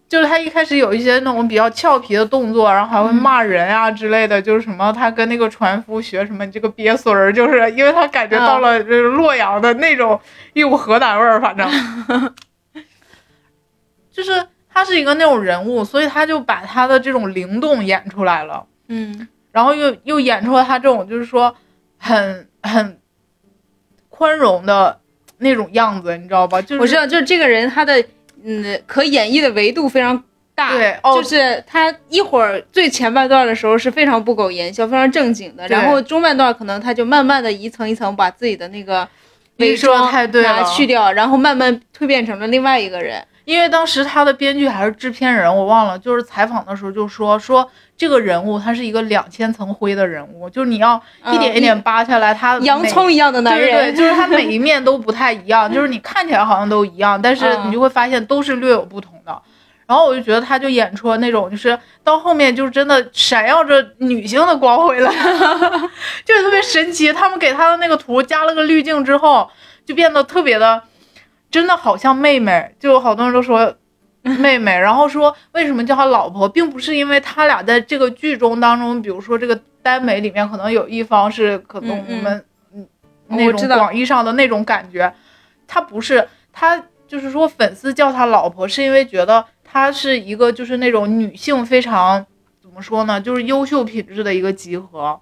[0.09, 10.19] 就是他一开始有一些那种比较俏皮的动作，然后还会骂人啊之类的，就是什么他跟那个船夫学什么你这个鳖孙儿，就是因为他感觉到了这个洛阳的那种
[10.53, 11.65] 一股河南味儿，反正
[14.19, 18.65] 就是他是一个那种人物，所以他就把他的这种灵动演出来了。
[18.89, 21.55] 嗯然后又又演出了他这种就是说
[21.97, 22.99] 很很
[24.09, 24.99] 宽容的
[25.37, 26.61] 那种样子，你知道吧？
[26.61, 28.03] 就是我知道，就是这个人他的
[28.43, 30.21] 嗯可演绎的维度非常
[30.53, 39.07] 大，对哦就是他一会儿最前半段的时候是非常不苟言笑、非常正经的，然后中半段可能他就慢慢的一层一层把自己的那个
[39.57, 43.25] 伪装太对了拿去掉，然后慢慢蜕变成了另外一个人。
[43.49, 59.41] 因为当时他的编剧还是制片人，我忘了，就是采访的时候就说说这个人物他是一个两千层灰的人物，就是你要一点一点扒下来，他洋每葱一样的男对对人，对，就是他每一面都不太一样， 就是你看起来好像都一样，但是嗯你就会发现都是略有不同的。
[59.87, 65.11] 然后我就觉得他就演出了那种，就是到后面就是真的闪耀着女性的光辉了，
[66.23, 67.11] 就是特别神奇。
[67.11, 69.49] 他们给他的那个图加了个滤镜之后，
[69.87, 70.83] 就变得特别的，
[71.51, 72.75] 真的好像妹妹。
[72.79, 73.75] 就好多人都说
[74.21, 82.87] 妹妹，然后说为什么叫她老婆，并不是因为他俩在这个剧中当中，比如说这个耽美里面可能有一方是可能我们嗯
[83.27, 85.11] 那种广义上的那种感觉，
[85.67, 92.23] 他不是他就是说粉丝叫他老婆，是因为觉得他是一个就是那种女性非常
[92.61, 95.19] 怎么说呢，就是优秀品质的一个集合。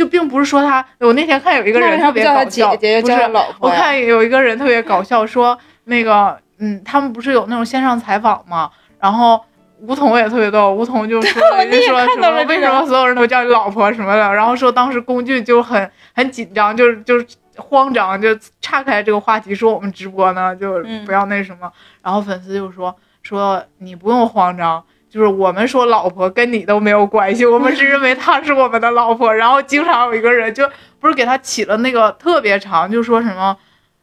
[0.00, 3.18] 就并不是说他，我那天看有一个人特别搞笑，姐，不是
[3.60, 3.68] 我？
[3.68, 8.70] 看有一个人特别搞笑，说那个，嗯，他们不是有那种线上采访吗？
[8.98, 9.38] 然后
[9.82, 18.28] 吴彤也特别逗，吴彤就 说人家说什么为什么所有人都叫你老婆什么的，然后说当时龚俊就很很紧张，就是就是慌张，就
[18.62, 21.70] 岔开这个话题说我们直播呢，就嗯不要那什么。
[22.02, 24.82] 然后粉丝就说说你不用慌张。
[25.10, 29.34] 就是我们说老婆跟你都没有关系，我们是认为她是我们的老婆。
[29.34, 30.66] 然后经常有一个人就
[31.00, 33.56] 不是给她起了那个特别长，就说什么，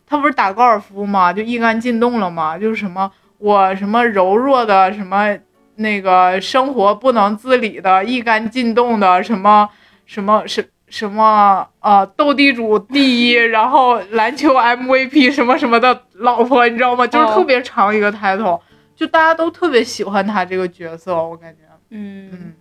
[0.06, 1.32] 他不是打高尔夫吗？
[1.32, 2.58] 就一杆进洞了吗？
[2.58, 5.38] 就是什么我什么柔弱的什么
[5.76, 9.70] 那个生活不能自理的一杆进洞的什么
[10.06, 17.06] 什么什什么呃斗地主第一，然后篮球 MVP 什么什么的老婆，你知道吗？
[17.06, 18.60] 就是哦特别长一个 title，、
[18.98, 21.60] 就大家都特别喜欢他这个角色，我感觉，
[21.92, 22.54] 嗯嗯，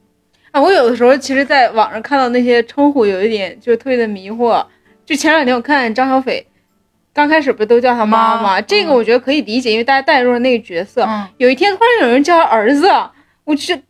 [0.53, 4.65] 啊，我有的时候其实在网上看到那些称呼，有一点就是特别的迷惑。
[5.07, 6.47] 就前两天我看张小斐，
[7.15, 8.61] 刚开始不都叫他妈妈吗？
[8.61, 11.05] 这个嗯我觉得可以理解，因为大家带入了那个角色。
[11.05, 12.87] 嗯有一天突然有人叫他儿子，
[13.45, 13.83] 我去，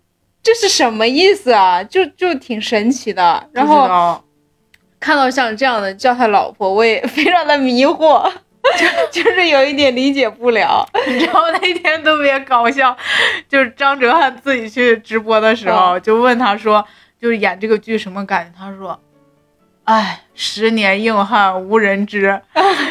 [0.43, 1.83] 这是什么意思啊？
[1.83, 3.49] 就就挺神奇的。
[3.53, 4.23] 然后
[5.01, 8.31] 看到像这样的叫他老婆，我也 非常的迷惑，
[9.13, 10.87] 就 就是有一点理解不了。
[11.07, 12.97] 你知道那天特别搞笑，
[13.49, 16.85] 就是张哲瀚自己去直播的时候，就问他说，
[17.21, 18.59] 就是演这个剧什么感觉？
[18.59, 18.99] 他说，
[19.85, 22.41] 哎，十年硬汉无人知。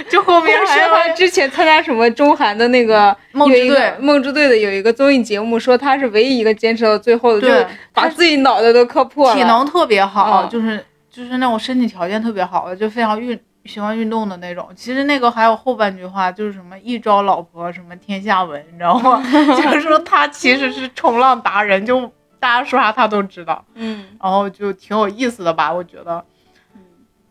[0.09, 9.35] 就后面说还有他之前参加什么中韩的那个梦之队梦之队的有一个综艺节目，说他是唯一一个坚持到最后的，就是把自己脑袋都磕破了。
[9.35, 14.69] 体能特别好，嗯就是就是那种身体条件特别好的，就非常运喜欢运动的那种。
[14.75, 19.21] 其实那个还有后半句话，就是什么一朝老婆什么天下闻，你知道吗？
[19.57, 26.23] 就是说他其实是冲浪达人，就大家说啥他都知道，嗯，然后就挺有意思的吧，我觉得。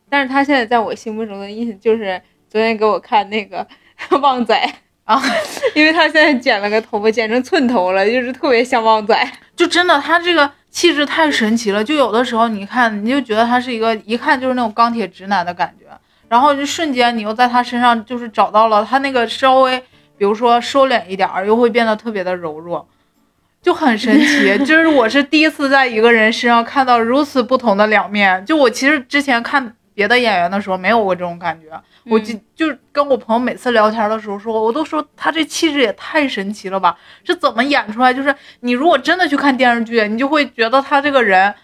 [0.08, 3.66] 但是他现在在我心目中的意思就是昨天给我看那个
[4.22, 4.56] 旺仔
[5.04, 5.20] 啊，
[5.74, 9.32] 因为他现在剪了个头发，剪成寸头了，就是特别像旺仔。
[9.56, 15.86] 就真的他这个气质太神奇了，就有的时候你看你就觉得他是一个一看就是那种钢铁直男的感觉，
[16.28, 19.78] 然后就瞬间你又在他身上就是找到了他那个稍微
[20.16, 22.88] 比如说收敛一点儿，又会变得特别的柔弱，
[23.60, 24.58] 就很神奇。
[24.64, 38.12] 就是我是第一次在一个人身上看到如此不同的两面，就我其实之前看别的演员的时候没有过这种感觉，我就就跟我朋友每次聊天的时候说，我都说他这气质也太神奇了吧，是怎么演出来？
[38.12, 41.54] 就是你如果真的去看电视剧，你就会觉得他这个人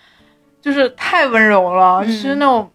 [0.61, 2.71] 就是太温柔了，嗯是那种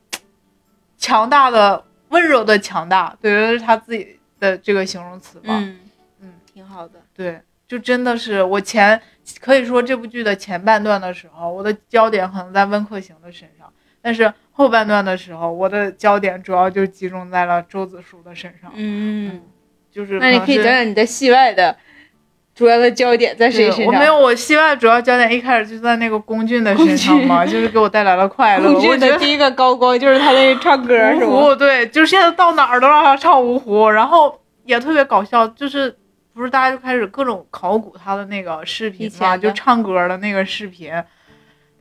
[1.05, 5.53] 强大的温柔的强大，对，这是他自己的这个形容词吧。
[5.59, 5.79] 嗯
[6.21, 6.93] 嗯，挺好的。
[7.15, 8.99] 对，就真的是我前
[9.39, 18.71] 可以说这部剧的前半段的时候，我的焦点可能在温客行的身上，但是后半段的时候，我的焦点主要就集中在了周子舒的身上。
[18.73, 19.43] 嗯，
[19.91, 21.77] 就是那你可以讲讲你在戏外的
[22.55, 23.93] 主要的焦点在谁对身上？
[23.93, 28.71] 我没有，我希望主要焦点一开始就在那个龚俊的身上嘛， 就是给我带来了快乐。
[28.71, 35.93] 龚俊的第一个高光就是他那唱歌是湖， 对，就是现在到哪儿都让他唱芜湖，然后也特别搞笑，就是
[36.33, 40.91] 不是大家就开始各种考古他的那个视频嘛，就唱歌的那个视频，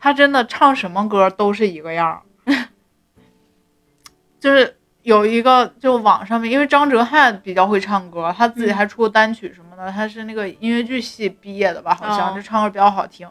[0.01, 2.21] 他真的唱什么歌都是一个样儿，
[4.41, 13.29] 就是有一个就网上面，因为张哲瀚比较会唱歌，他自己嗯还出过单曲什么的，他是那个音乐剧系毕业的吧，好像哦就唱歌比较好听。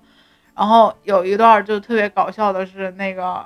[0.55, 3.43] 然后有一段就特别搞笑的是那个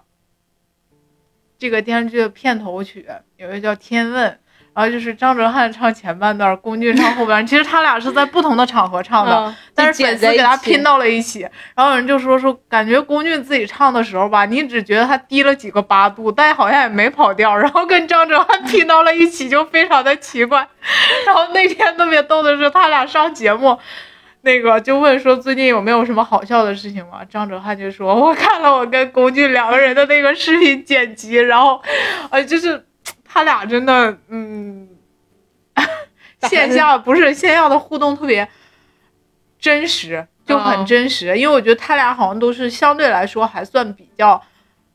[1.58, 4.30] 这个电视剧的片头曲，有一个叫《天问》，
[4.78, 7.48] 然后就是张哲瀚唱前半段，龚俊唱后半段。
[7.48, 11.40] 其实他俩是在不同的场合唱的，嗯 但是粉丝给他拼到了一起。
[11.76, 20.68] 然后有人就说说，感觉龚俊自己唱的时候吧，你只觉得他低了几个八度，但好像也没跑调，然后跟张哲瀚拼到了一起，就非常的奇怪。
[21.26, 23.80] 然后那天特别逗的是，他俩上节目。
[24.42, 27.22] 那个就问说最近有没有什么好笑的事情吗？
[27.28, 31.82] 张哲瀚就说，我看了我跟龚俊两个人的那个视频剪辑，然后，
[32.30, 32.86] 呃，就是
[33.28, 34.88] 他俩真的，嗯，
[36.50, 38.48] 线下不是线下的互动特别
[39.60, 41.38] 真实，就很哦真实。
[41.38, 44.42] 因为我觉得他俩好像都是相对来说还算比较，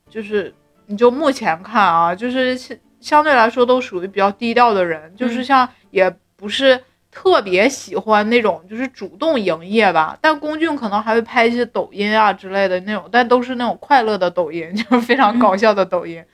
[0.08, 0.54] 就是
[0.86, 6.82] 你就目前看啊，就是相相对来说都属于比较低调的人，就是嗯像也不是。
[7.14, 16.24] 特别喜欢那种就是主动营业吧，但龚俊可能还会拍一些抖音啊之类的那种，但都是那种快乐的抖音，就是非常搞笑的抖音。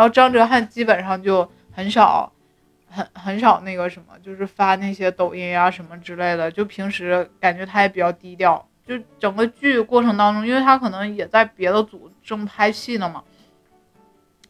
[0.00, 2.32] 然后张哲瀚基本上就很少，
[2.88, 6.50] 很很少那个什么，就是发那些抖音啊什么之类的。
[6.50, 8.66] 就平时感觉他也比较低调。
[8.86, 13.22] 就整个剧过程当中，因为他可能也在别的组正拍戏呢嘛，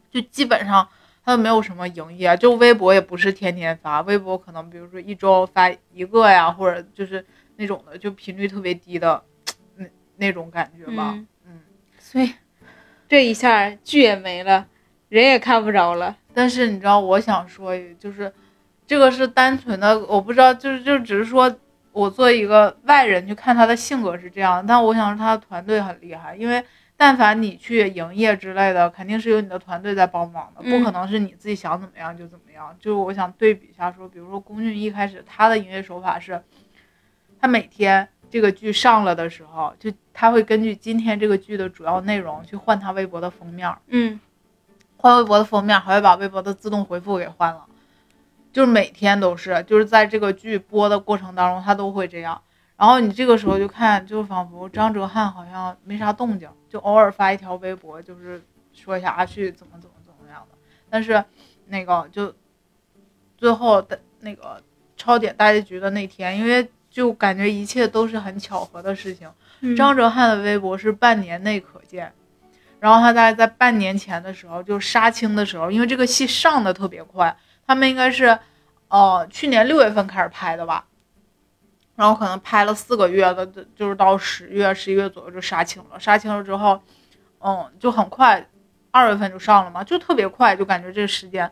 [0.09, 0.89] 就基本上
[1.25, 9.21] 他都没有什么营业，就微博也不是天天发，微博可能比如说一周发一个呀，或者就是那种的，就频率特别低的
[9.75, 9.85] 那
[10.17, 11.11] 那种感觉吧。
[11.17, 11.61] 嗯嗯
[11.99, 12.35] 所以
[13.09, 14.69] 这一下剧也没了，
[15.11, 16.17] 人也看不着了。
[16.33, 18.33] 但是你知道，我想说，就是
[18.87, 21.55] 这个是单纯的，我不知道，就是就只是说
[21.93, 26.65] 我作为一个外人去看他的性格是这样，但我想说他的团队很厉害，因为
[26.97, 32.75] 但凡你去营业之类的，肯定是有你的团队在帮忙的，不嗯可能是你自己想怎么样就怎么样。
[32.81, 36.43] 就是我想对比一下说，比如说龚俊一开始他的营业手法是，
[37.39, 38.09] 他每天。
[38.33, 44.21] 这个剧上了的时候，就他会根据今天这个剧的主要内容去换他微博的封面，嗯
[45.01, 47.65] 换微博的封面，还会把微博的自动回复给换了，
[48.53, 52.41] 就是每天都是，就是在这个剧播的过程当中，他都会这样。
[52.77, 60.59] 然后你这个时候就看，就仿佛张哲瀚好像没啥动静，就偶尔发一条微博，就是说一下阿旭怎么怎么怎么样的。
[60.89, 61.25] 但是
[61.67, 62.35] 那个就
[63.37, 64.63] 最后的那个
[64.97, 69.31] 超点大结局的那天，因为就感觉一切都是很巧合的事情。
[69.61, 72.13] 嗯张哲瀚的微博是半年内可见，
[72.81, 78.39] 然后他大概在半年前的时候，就杀青的时候，因为这个戏上的特别快，他们应该是，
[78.89, 80.87] 呃，去年六月份开始拍的吧，
[81.95, 86.01] 然后可能拍了四个月的，就是到十月、十一月左右就杀青了。
[86.01, 86.81] 杀青了之后，
[87.41, 88.49] 嗯，就很快，
[88.91, 91.43] 二月份就上了嘛，就特别快，就感觉这时间。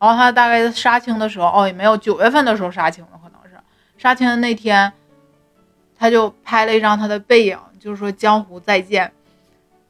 [0.00, 3.56] 然后他大概杀青的时候，哦，也没有九月份的时候杀青了，可能是
[3.96, 4.92] 杀青的那天。
[5.96, 9.12] 他就拍了一张他的背影，就是说江湖再见。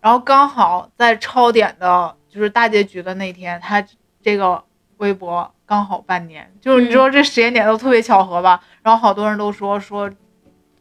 [0.03, 3.83] 然后刚好在超点的，就是大结局的那天，他
[4.21, 4.63] 这个
[4.97, 8.61] 微博刚好半年，就是你知道这时间点都特别巧合吧？
[8.83, 10.11] 然后好多人都说说，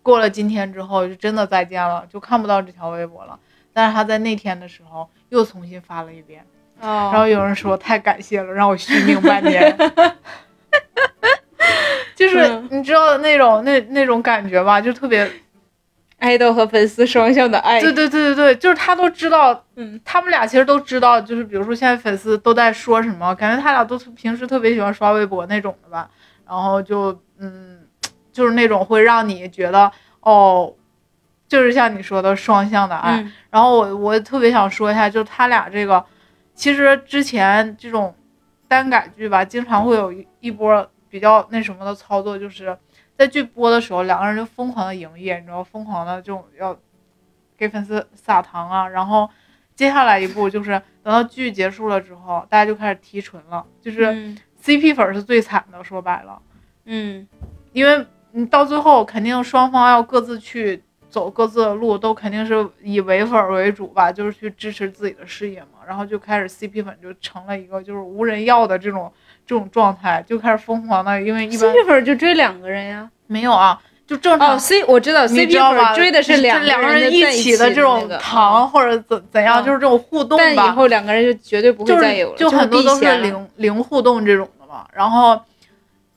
[0.02, 3.40] 过了今天之后就真的再见了，就看不到这条微博了。
[3.72, 6.44] 但是他在那天的时候又重新发了一遍，
[6.82, 9.78] 哦，然后有人说太感谢了，让我续命半年。
[12.16, 15.30] 就是嗯你知道那种那那种感觉吧，就特别
[16.22, 17.82] 爱豆和粉丝双向的爱。
[17.82, 26.10] 对对对对对，就是他都知道，嗯，他们俩其实都知道，就是比如说现在粉丝都在说什么，感觉他俩都平时特别喜欢刷微博那种的吧，
[26.48, 27.80] 然后就嗯，
[28.32, 30.72] 就是那种会让你觉得哦，
[31.48, 33.20] 就是像你说的双向的爱。
[33.22, 36.06] 嗯然后我我特别想说一下，就他俩这个，
[36.56, 38.16] 其实之前这种
[38.68, 42.78] 单改剧吧，经常会有一一波比较那什么的操作，就是
[43.22, 46.76] 在剧播的时候，两个人就疯狂的营业，你知道，疯狂的这种要
[47.56, 48.88] 给粉丝撒糖啊。
[48.88, 49.30] 然后
[49.76, 50.72] 接下来一步就是
[51.04, 56.42] 等到剧结束了之后，大家就开始提纯了，就是嗯 CP 粉是最惨的，说白了，
[56.86, 57.28] 嗯
[57.74, 60.82] 因为你到最后肯定双方要各自去。
[61.12, 65.80] 走各自的路，都肯定是以唯粉为主吧，就是去支持自己的事业嘛。
[65.86, 69.12] 然后就开始 CP 粉就成了一个就是无人要的这种
[69.52, 73.10] 这种状态，就开始疯狂的，因为一般，CP 粉就追两个人呀。
[73.28, 73.78] 没有啊，
[74.08, 74.56] 就正常。
[74.56, 75.76] 哦，C 我知道，CP？
[75.76, 80.70] 粉追的是两两个人一起的这种那个糖，或者怎怎样，嗯就是这种互动吧但以。
[80.70, 83.18] 后两个人就绝对不会就是再有了，就很多都是。
[83.18, 84.88] 零零互动这种的嘛。
[84.94, 85.38] 然后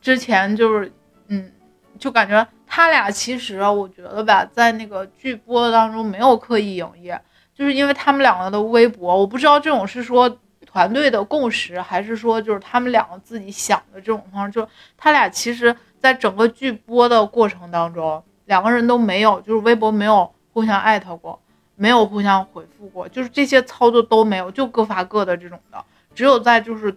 [0.01, 0.93] 之前就是
[1.27, 1.51] 嗯，
[1.99, 7.21] 就感觉他俩其实我觉得吧，在那个剧播当中没有刻意营业，
[7.53, 10.39] 就是因为他们两个的微博，我不知道这种是说
[10.75, 14.51] 团队的共识，还是说就是他们两个自己想的这种方式。
[14.51, 21.41] 就他俩其实，在整个剧播的过程当中，两个人都没有，就是微博没有互相艾特过，
[21.77, 25.79] 没有互相回复过，就是这些操作都没有，就各发各的这种的。
[26.13, 26.97] 只有在就是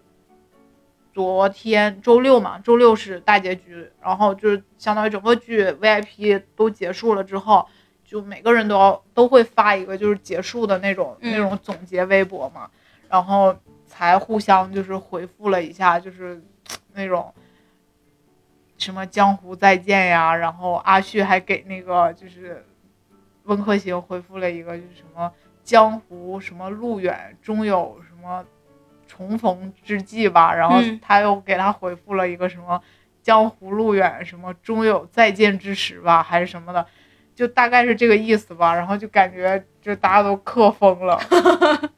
[1.14, 7.68] 昨天周六嘛，周六是大结局，然后就是相当于整个剧 VIP 都结束了之后，
[8.04, 12.68] 就每个人都要都会发一个就是结束的那种、嗯那种总结微博嘛，
[13.10, 13.56] 然后
[13.86, 16.42] 才互相就是回复了一下，就是
[16.94, 17.34] 那种
[18.78, 22.66] 什么江湖再见呀，然后阿旭还给那个就是
[23.44, 25.32] 温客行回复了一个就是什么
[25.64, 28.46] 江湖什么路远，终有什么
[29.08, 32.82] 重逢之际吧，然后嗯他又给他回复了一个什么
[33.24, 36.86] 江湖路远，什么终有再见之时吧，还是什么的，
[37.34, 38.76] 就大概是这个意思吧。
[38.76, 41.20] 然后就感觉就大家都克疯了。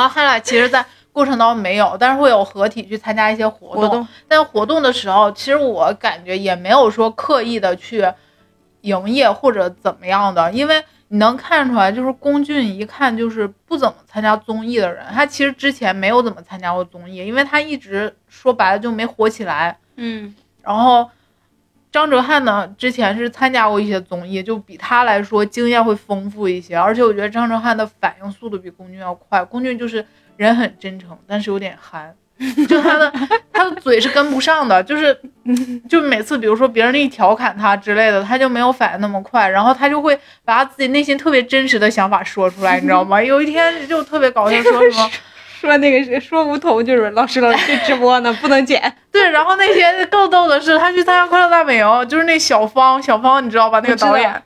[0.00, 3.82] 然后他俩其实，在过程当中没有，但是会有合体去参加一些活动。
[3.82, 8.06] 活动但活动的时候，其实我感觉也没有说刻意的去
[8.80, 15.04] 营业或者怎么样的，因为你能看出来，就是龚俊一看就是不怎么参加综艺的人。
[15.12, 19.76] 他其实之前没有怎么参加过综艺，因为他一直说白了就没火起来。
[19.96, 21.10] 嗯然后
[21.92, 26.76] 张哲瀚呢，之前是参加过一些综艺，就比他来说经验会丰富一些。
[26.76, 29.44] 而且我觉得张哲瀚的反应速度比龚俊要快。
[29.44, 30.04] 龚俊就是
[30.36, 32.14] 人很真诚，但是有点憨，
[32.68, 33.12] 就他的
[33.52, 35.18] 他的嘴是跟不上的，就是
[35.88, 43.20] 就每次比如说别人一调侃他之类的，他就没有反应那么快，然后他就会把他自己内心特别真实的想法说出来，你知道吗？
[43.22, 45.10] 有一天就特别搞笑，说什么。
[45.60, 53.80] 说那个谁说梧桐就是老师老师这直播呢不能剪， 对，然后那天更逗的是，他去参加《快乐大本营》，就是那小芳，小芳你知道吧？
[53.80, 54.42] 那个导演，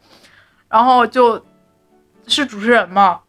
[0.68, 1.44] 然后就
[2.26, 3.20] 是主持人嘛。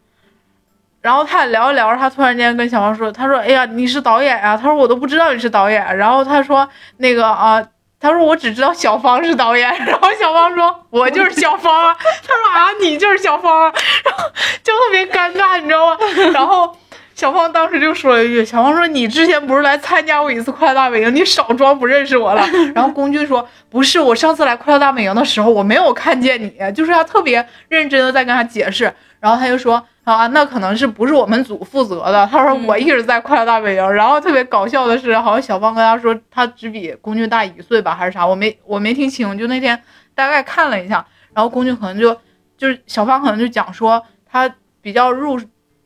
[1.02, 6.68] 然后他俩聊着聊着，他突然间跟小芳说：“他说，哎呀，你是导演啊？”他说：“我都不知道你是导演。”然后他说
[6.98, 7.64] ：“那个啊，
[8.00, 9.70] 他说我只知道小芳是导演。
[9.86, 13.72] ”然后小芳说：“我就是小芳啊。”他说：“啊，你就是小芳啊。”
[14.04, 14.24] 然后
[14.64, 15.98] 就特别尴尬，你知道吗？
[16.34, 16.76] 然后。
[17.16, 22.46] 小芳当时就说了一句：“小芳说你之前不是来参加过一次快乐大本营，你少装不认识我了。”
[22.76, 28.94] 然后龚俊说：“不是，我上次来快乐大本营的时候，我没有看见你。”就是他特别认真的在跟他解释。
[29.22, 38.28] 然后他就说：“啊，那可能是不是我们组负责的？”他说：“我一直在快乐大本营。”然后特别搞笑的是，好像小芳跟他说他只比龚俊大一岁吧，还是啥？
[38.28, 39.82] 我没我没听清，就那天
[40.14, 41.06] 大概看了一下。
[41.34, 42.14] 然后龚俊可能就
[42.58, 45.40] 就是小芳可能就讲说他比较入。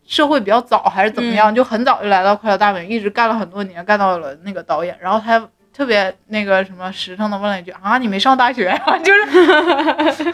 [0.09, 4.97] 社会比较早还是怎么样，就很早就来到快乐大本营，一直干了很多年，干到了那个导演。
[4.99, 5.39] 然后他
[5.71, 10.33] 特别那个什么实诚的问了一句：“啊，你没上大学呀、 就是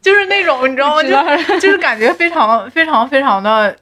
[0.00, 1.02] 就是那种你知道吗？
[1.02, 3.76] 就就是感觉非常非常非常的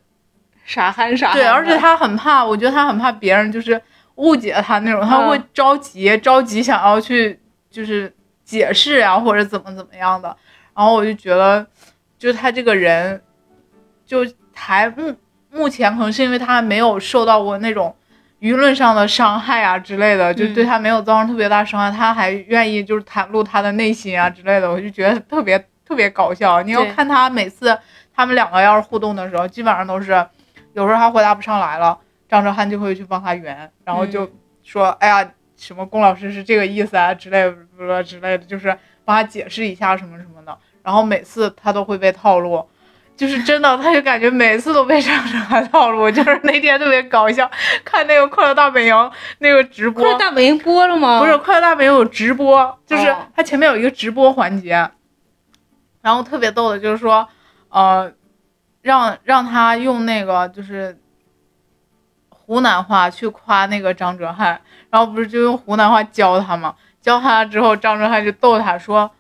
[0.65, 3.79] 傻憨傻憨对，而且他很怕，我觉得他很怕别人就是
[4.15, 7.39] 误解他那种，他会嗯着急、着急想要去
[7.71, 8.11] 就是
[8.47, 10.35] 解释呀、或者怎么怎么样的。
[10.75, 11.67] 然后我就觉得，
[12.19, 13.21] 就他这个人，
[14.11, 15.15] 就还目
[15.53, 17.95] 目前可能是因为他还没有受到过那种
[18.41, 25.57] 舆论上的伤害啊之类的，就对他没有造成特别大伤害，他还愿意就是袒露他的内心啊之类的，我就觉得特别
[25.87, 26.61] 特别搞笑。
[26.63, 27.79] 你要看他每次
[28.13, 30.11] 他们两个要是互动的时候，基本上都是
[30.73, 31.97] 有时候他回答不上来了，
[32.29, 34.29] 张哲瀚就会去帮他圆，然后就
[34.65, 42.69] 说：“哎呀，什么龚老师是这个意思啊之类的之类的，就是帮他解释一下什么什么的。”然后每次他都会被套路。
[43.21, 46.11] 就是真的，他就感觉每次都被张哲瀚套路。
[46.11, 47.51] 就是那天特别搞笑，
[47.85, 48.95] 看那个《快乐大本营》
[49.41, 51.19] 那个直播，快乐大本营播了吗？
[51.19, 54.91] 不是《快乐大本营》有直播，就是哦它前面有一个直播环节，
[56.01, 57.29] 然后特别逗的，就是说，
[57.69, 58.11] 呃，
[58.81, 60.99] 让让他用那个就是
[62.31, 64.57] 湖南话去夸那个张哲瀚，
[64.89, 66.75] 然后不是就用湖南话教他嘛？
[67.03, 69.11] 教他之后，张哲瀚就逗他说。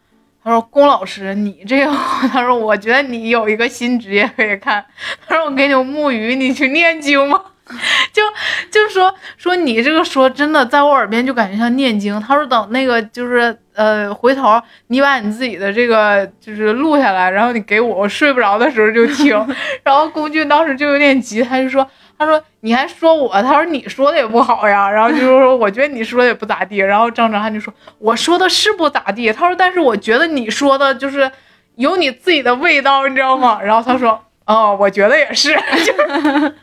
[0.42, 1.92] 他说：“龚老师，你这个，
[2.32, 4.84] 他说我觉得你有一个新职业可以看。
[5.26, 7.40] 他说我给你木鱼，你去念经吗？
[8.12, 8.22] 就
[8.70, 12.18] 就说说你这个说真的，在我耳边就感觉像念经。
[12.20, 19.36] 他说等那个就是呃，回头你把你自己的这个就是录下来，然后你给我，我睡不着的时候就听。
[19.84, 21.88] 然后龚俊当时就有点急，他就说。”
[22.20, 23.32] 他说：“你还说我？
[23.40, 24.90] 他说你说的也不好呀。
[24.90, 26.76] 然后就是说，我觉得你说的也不咋地。
[26.76, 29.32] 然后张哲瀚就说：我说的是不咋地。
[29.32, 31.30] 他说，但是我觉得你说的就是
[31.76, 33.58] 有你自己的味道，你知道吗？
[33.62, 36.54] 然后他说：哦，我觉得也是， 就是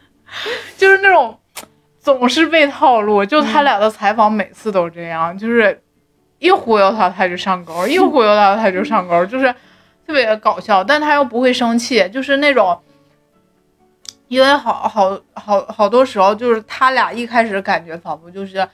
[0.78, 1.36] 就是那种
[2.00, 3.26] 总是被套路。
[3.26, 5.82] 就他俩的采访每次都这样，就是
[6.38, 9.52] 一忽悠他他就上钩，一忽悠他他就上钩，就是
[10.06, 12.80] 特别搞笑，但他又不会生气，就是那种。
[14.28, 18.68] 因为好好好好多时候，就是他俩一开始感觉仿佛就是，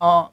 [0.00, 0.30] 嗯、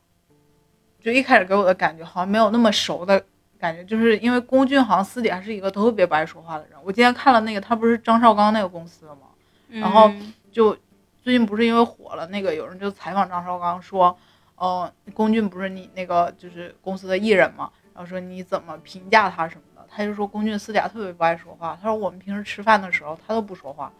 [1.02, 3.24] 就一开始给我的感觉好像没有那么熟的
[3.60, 6.78] 感觉，就是因为龚俊好像私底下是一个特别不爱说话的人。
[6.84, 9.22] 我今天看了那个，他不是张绍刚那个公司的吗？
[9.70, 10.78] 然后嗯就
[11.22, 14.18] 最近不是因为火了，那个有人就采访张绍刚说，
[14.56, 23.92] 呃，龚俊不是你那个就是公司的艺人嘛，然后说你怎么评价他什么的，他就说龚俊私底下特别不爱说话，他说我们平时吃饭的时候他都不说话，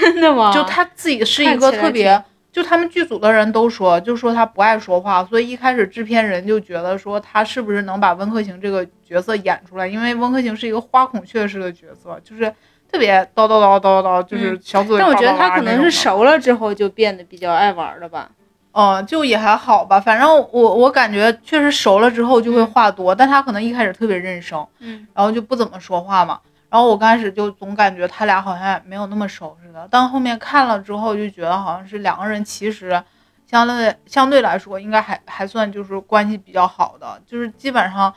[0.00, 0.52] 真的吗？
[0.52, 2.22] 就他自己是一个特别，
[2.52, 12.52] 就他们剧组的人都说，就说他不爱说话，所以一开始制片人就觉得说他是不是能把温客行这个角色演出来，因为温客行是一个花孔雀式的角色，就是
[12.90, 16.00] 特别叨叨叨叨叨，就是小嘴、嗯但我觉得他可能是是。
[16.02, 18.30] 熟了之后就变得比较爱玩了吧。
[18.72, 26.38] 嗯，就也还好吧，反正我我感觉确实熟了之后就会话多，但他可能一开始特别认生，嗯然后就不怎么说话嘛。
[26.70, 33.02] 然后我刚开始就总感觉他俩好像也没有那么熟似的，但后面看了之后就觉得好像是两个人其实
[33.46, 38.14] 相对相对来说应该还还算就是关系比较好的，就是基本上，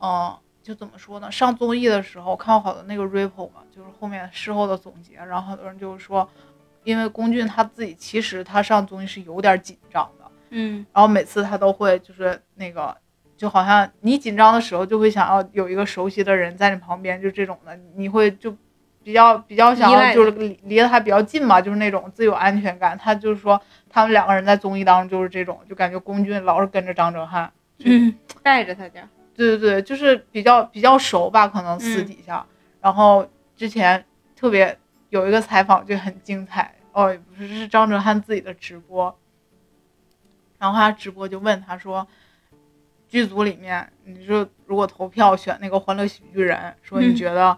[0.00, 1.30] 嗯、就怎么说呢？
[1.30, 6.26] 上综艺的时候看过好的那个 ripple 嘛，就是后面事后的总结，然后很多人就是说，
[6.84, 10.24] 因为龚俊他自己其实他上综艺是有点紧张的。
[10.54, 12.96] 嗯然后每次他都会就是那个，
[13.42, 18.56] 就好像你紧张的时候就会想要有一个熟悉的人在你旁边，就这种的，你会就
[19.02, 22.96] 比较比较想要就是离离得他比较近嘛，就是那种自有安全感。
[22.96, 28.14] 他就是说他们两个人在综艺当中就是这种，就感觉龚俊老是跟着张哲瀚，嗯，
[28.44, 29.08] 带着他点儿。
[29.34, 32.46] 对对对，就是比较比较熟吧，可能私底下。
[32.80, 34.04] 然后之前
[34.36, 34.78] 特别
[35.10, 39.18] 有一个采访就很精彩哦，不是是张哲瀚自己的直播，
[40.60, 42.06] 然后他直播就问他说，
[43.12, 47.54] 剧组里面你说如果投票选那个欢乐喜剧人，说你嗯觉得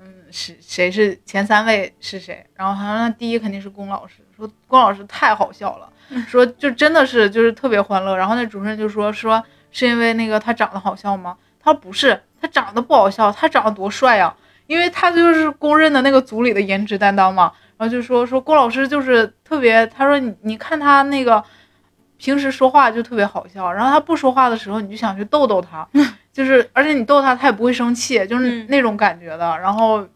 [0.00, 2.46] 嗯是谁是前三位是谁？
[2.54, 5.92] 然后他说那第一肯定是龚老师，说龚老师太好笑了，
[6.28, 8.16] 说就真的是就是特别欢乐。
[8.16, 9.42] 然后那主持人就说说
[9.72, 11.36] 是因为那个他长得好笑吗？
[11.58, 14.32] 他说不是，他长得不好笑，他长得多帅呀、
[14.68, 17.52] 因为他就是公认的那个组里的颜值担当嘛。
[17.76, 21.42] 然后就说说龚老师就是特别，他说你你看他那个
[22.24, 25.86] 平时说话就特别好笑，然后他不说话的时候你就想去逗逗他，
[26.32, 29.58] 就是而且你逗他他也不会生气，就是嗯那种感觉的。
[29.58, 30.06] 然后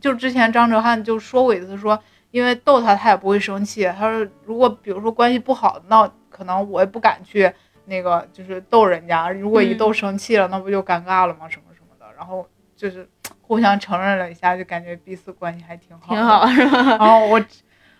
[0.00, 1.98] 就之前张哲瀚就说过一次说。
[2.32, 3.84] 因为逗他，他也不会生气。
[3.98, 7.52] 他说，如果比如说关系不好，那可能我也不敢去
[7.86, 9.28] 那个就是逗人家。
[9.30, 11.48] 如果一嗯逗生气了，那不就尴尬了吗？
[11.48, 12.06] 什么什么的。
[12.16, 12.46] 然后
[12.76, 13.08] 就是
[13.40, 16.14] 互相承认了一下，就感觉彼此关系还挺好。
[16.14, 16.46] 挺 好，。
[16.46, 16.82] 是吧？
[16.90, 17.44] 然后我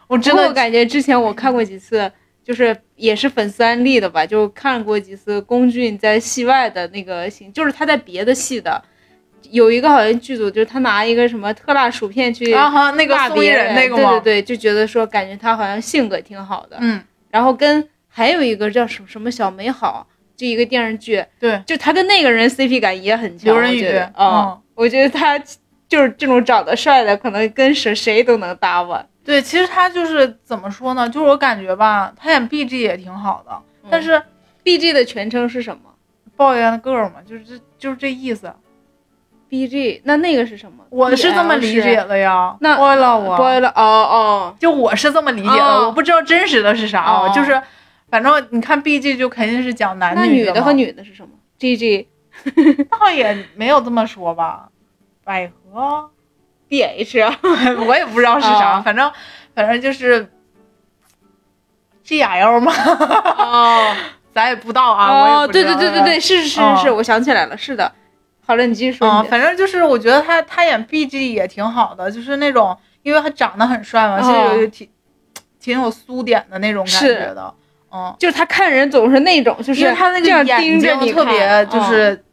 [0.07, 2.13] 我真的 我感觉之前我看过几次，
[2.51, 8.83] 就是也是粉丝安利的吧，就看过几次龚俊在戏外的那个戏，就是他在别的戏的，
[9.53, 14.19] 有一个好像剧组就是他拿一个什么特辣薯片去啊哈，那个宋艺骂别人那个吗？
[14.19, 25.39] 对对对，就觉得说感觉他好像性格挺好的，嗯，然后跟还有一个叫什么什么小美好，就一个电视剧，对，就他跟那个人 CP 感也很强，刘仁宇我觉得啊、嗯我觉得他
[25.89, 29.07] 就是这种长得帅的，可能跟谁谁都能搭吧。
[29.25, 31.09] 对，其实他就是怎么说呢？
[31.09, 33.53] 就是我感觉吧，他演 BG 也挺好的，
[33.91, 34.21] 但是
[34.65, 35.83] BG 的全称是什么
[36.37, 38.53] 抱怨 girl 嘛，就是这就是这意思。
[39.51, 40.85] ？BG 那那个是什么？
[40.91, 42.57] 我是这么理解的呀。
[42.61, 43.25] 那 love
[43.75, 47.61] 哦哦，就我是这么理解的，哦我不知道真实的是啥啊，哦就是
[48.09, 52.07] 反正你看 B G 就肯定是讲男女的那女的和女的是什么？GG
[52.91, 54.69] 倒也没有这么说吧，
[55.25, 56.11] 百合
[56.71, 57.39] BH 啊
[57.87, 59.11] 我也不知道是啥，哦反正
[59.55, 60.31] 反正就是
[62.05, 62.73] G L 嘛，
[63.37, 63.97] 哦。
[64.33, 67.91] 咱也不知道啊，哦，对对对对对，是是是我想起来了，是的。
[68.47, 74.23] 好了，你继续说嗯，反正就是我觉得他他演 B G 也挺好的，就是那种因为他长得很帅嘛，哦。
[74.23, 74.89] 其实有挺
[75.61, 77.53] 挺有苏点的那种感觉的，
[77.91, 78.15] 嗯。
[78.21, 82.25] 就是他看人总是那种，就是他那个眼睛特别就是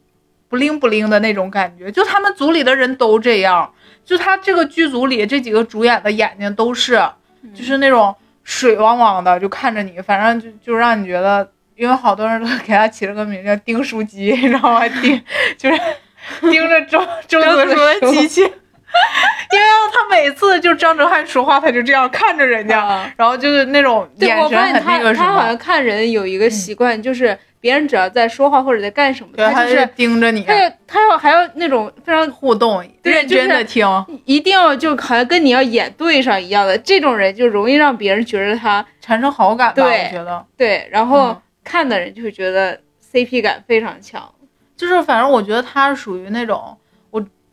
[0.48, 3.68] 不灵不灵的那种感觉，就他们组里的人都这样，
[4.08, 6.96] 就他这个剧组里这几个主演的眼睛都是，
[7.42, 11.46] 嗯就是那种水汪汪的，就看着你，反正就就让你觉得，
[11.76, 14.88] 因为好多人都给他起了个名叫“丁书机”， 你知道吗？
[14.88, 15.22] 丁
[15.58, 15.78] 就是
[16.50, 18.50] 盯着周周子舒的机器，
[19.52, 22.80] 因为他每次就张哲瀚说话，他就这样看着人家。
[22.84, 33.86] 啊然后就是那种对，眼神很那个什么他好像，看人有一个习惯，就是别人只要在说话或者在干什么，对，他他就是盯着你他要他要还要那种非常互动，认真的听。
[34.24, 40.44] 一定要就好像跟你要演对上一样的，这种人就容易让别人觉得他产生好感吧，对我觉得。
[40.56, 42.78] 对，然后嗯看的人就会觉得
[43.12, 44.30] CP 感非常强。
[44.76, 46.87] 就是反正我觉得他属于那种，我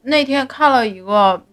[0.05, 1.45] 那天看了一个，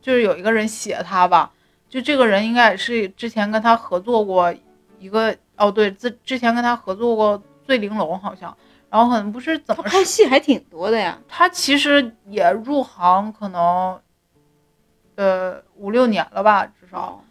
[0.00, 1.52] 就是有一个人写他吧，
[1.88, 4.52] 就这个人应该也是之前跟他合作过
[4.98, 8.56] 一个，哦对，之之前跟他合作过《醉玲珑》好像，
[8.90, 11.18] 然后可能不是怎他么拍戏还挺多的呀。
[11.28, 14.00] 他其实也入行可能，
[15.14, 17.22] 呃五六年了吧，至少。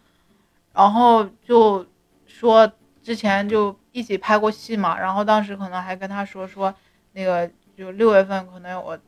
[0.72, 1.84] 然后就
[2.26, 2.70] 说
[3.02, 6.74] 之前就一起拍过戏嘛，然后当时可能还跟他说说
[7.12, 9.00] 那个就六月份可能有个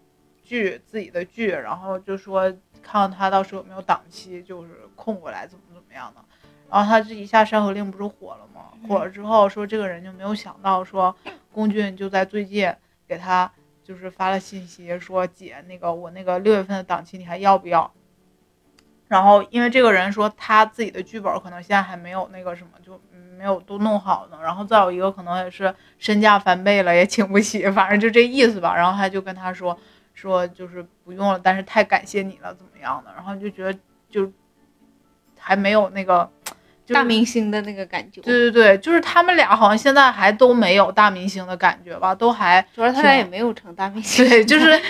[0.48, 2.50] 剧自己的剧，然后就说
[2.82, 6.24] 看看他到时候有没有档期，就是空过来怎么怎么样的。
[6.70, 8.62] 然后他这一下《山河令》不是火了吗？
[8.88, 11.14] 火了之后说这个人就没有想到说
[11.52, 12.72] 龚俊就在最近
[13.06, 13.50] 给他
[13.82, 17.90] 就是发了信息说姐那个我那个六月份的档期你还要不要？
[19.06, 23.00] 然后因为这个人说他自己的剧本可能现在还没有那个什么，就
[23.38, 24.38] 没有都弄好呢。
[24.42, 28.76] 然后再有一个可能也是身价翻倍了，也请不起，反正就这意思吧。
[28.76, 29.78] 然后他就跟他说
[30.18, 33.12] 说就是不用了，但是太感谢你了，怎么样的？
[33.14, 33.78] 然后就觉得
[34.10, 34.30] 就
[35.38, 36.28] 还没有那个。
[36.84, 44.80] 就是大明星的那个感觉，对对对，就是他们俩好像现在还都没有大明星的感觉吧，都还主要他俩也没有成大明星，对，就是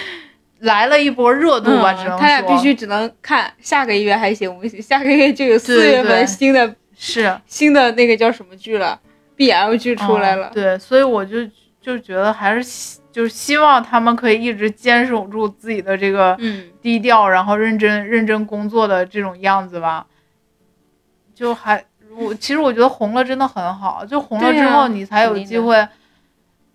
[0.61, 4.81] 来了一波热度吧，嗯只能说他俩必须只能看下个月还行不行？
[4.81, 9.01] 下个月就有四月份新的是新的那个叫什么剧了
[9.37, 10.53] ，BL 剧出来了。
[10.53, 11.39] 嗯对，所以我就
[11.81, 20.07] 就觉得还是希就是希望他们可以一直坚守住自己的这个嗯，低调，然后认真认真工作的这种样子吧。
[21.35, 21.85] 就还
[22.16, 25.85] 我其实我觉得红了真的很好，就红了之后你才有机会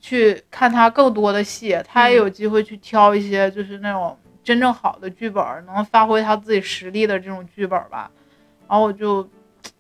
[0.02, 8.12] 去看他更多的戏，他也嗯有机会去挑一些就是那种真正好的剧本，能发挥他自己实力的这种剧本吧。
[8.68, 9.26] 然后我就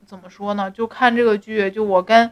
[0.05, 0.71] 怎么说呢？
[0.71, 2.31] 就看这个剧，就我跟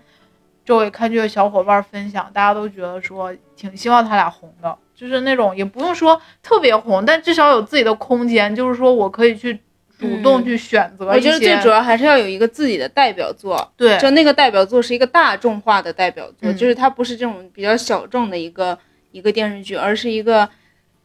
[0.72, 9.54] 周围看剧的小伙伴分享，大家都觉得说挺希望他俩红的，就是那种也不用说特别红，但至少有自己的空间，就是说我可以去
[10.00, 11.30] 主动嗯去选择我觉。
[11.30, 18.80] 得最主要还是要有一个自己的代表作，对就那个代表作是一个大众化的代表作，嗯就是它不是这种比较小众的一个
[19.12, 20.48] 一个电视剧，而是一个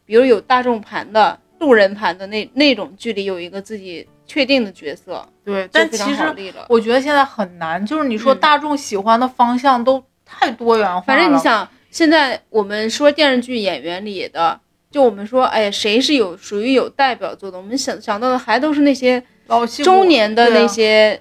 [0.05, 6.53] 比如有大众盘的、路人盘的那那种剧里有一个自己确定的角色，对，但其实。
[6.67, 11.01] 我觉得现在很难，就是你说嗯大众喜欢的方向都太多元化了。
[11.01, 14.59] 反正你，想，现在我们说电视剧演员里的，
[14.91, 17.57] 就我们说，哎，谁是有属于有代表作的？
[17.57, 21.19] 我们想想到的还都是那些老戏中年的那些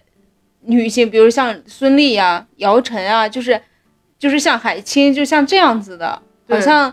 [0.63, 3.61] 女性，比如像孙俪呀、姚晨啊，就是
[4.19, 6.93] 就是像海清，就像这样子的，好像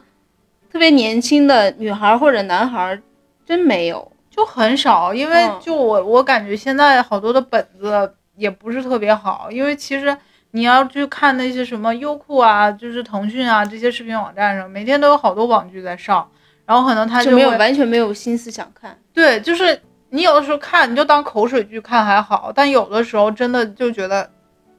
[0.71, 3.01] 特别年轻的女孩或者男孩
[3.45, 4.12] 真没有。
[4.33, 5.59] 就很少，因为嗯。
[5.61, 10.17] 就我我感觉现在好多的本子也不是特别好，因为其实
[10.51, 16.27] 你要去看那些什么优酷啊，就是腾讯啊这些视频网站上，每天都有好多网剧在上，
[16.65, 19.79] 然后可能他就没有完全没有心思想看，对，就是
[20.09, 24.29] 你有的时候看你就当口水剧看还好，但有的时候真的就觉得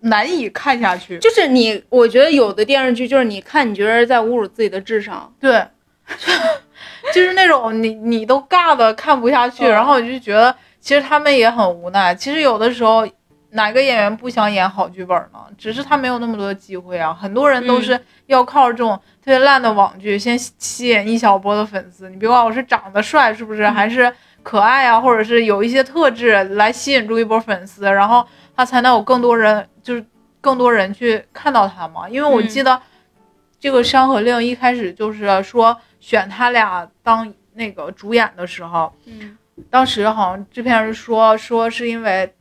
[0.00, 1.18] 难以看下去。
[1.18, 5.64] 就是你，我觉得有的电视剧就是你看，你觉得在侮辱自己的智商，对，
[7.12, 12.14] 就是那种你你都尬的看不下去，嗯然后我就觉得其实他们也很无奈。
[12.14, 13.07] 其实有的时候
[13.50, 15.40] 哪个演员不想演好剧本呢？
[15.59, 17.12] 只是他没有那么多的机会啊。
[17.12, 22.09] 很多人都是要靠这种特别烂的网剧先吸引一小波的粉丝。
[22.09, 28.26] 你别管我是长得帅是不是，还是可爱啊，或者是有一些特质来吸引住一波粉丝，然后
[28.57, 30.05] 他才能有更多人就是
[30.40, 32.09] 更多人去看到他嘛。
[32.09, 32.80] 因为我嗯记得。
[33.61, 35.74] 这个《山河令》一开始就是说
[36.05, 39.38] 选他俩当那个主演的时候，嗯
[39.70, 42.34] 当时好像制片人说说是因为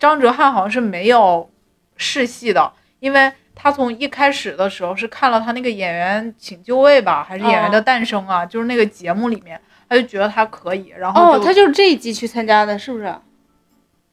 [0.00, 1.48] 张哲瀚好像是没有
[1.96, 13.14] 试戏的，因为他从一开始的时候是看了他那个演员请就位吧，还是演员的诞生啊，就是那个节目里面，他就觉得他可以，然后哦，他就是这一季去参加的，是不是？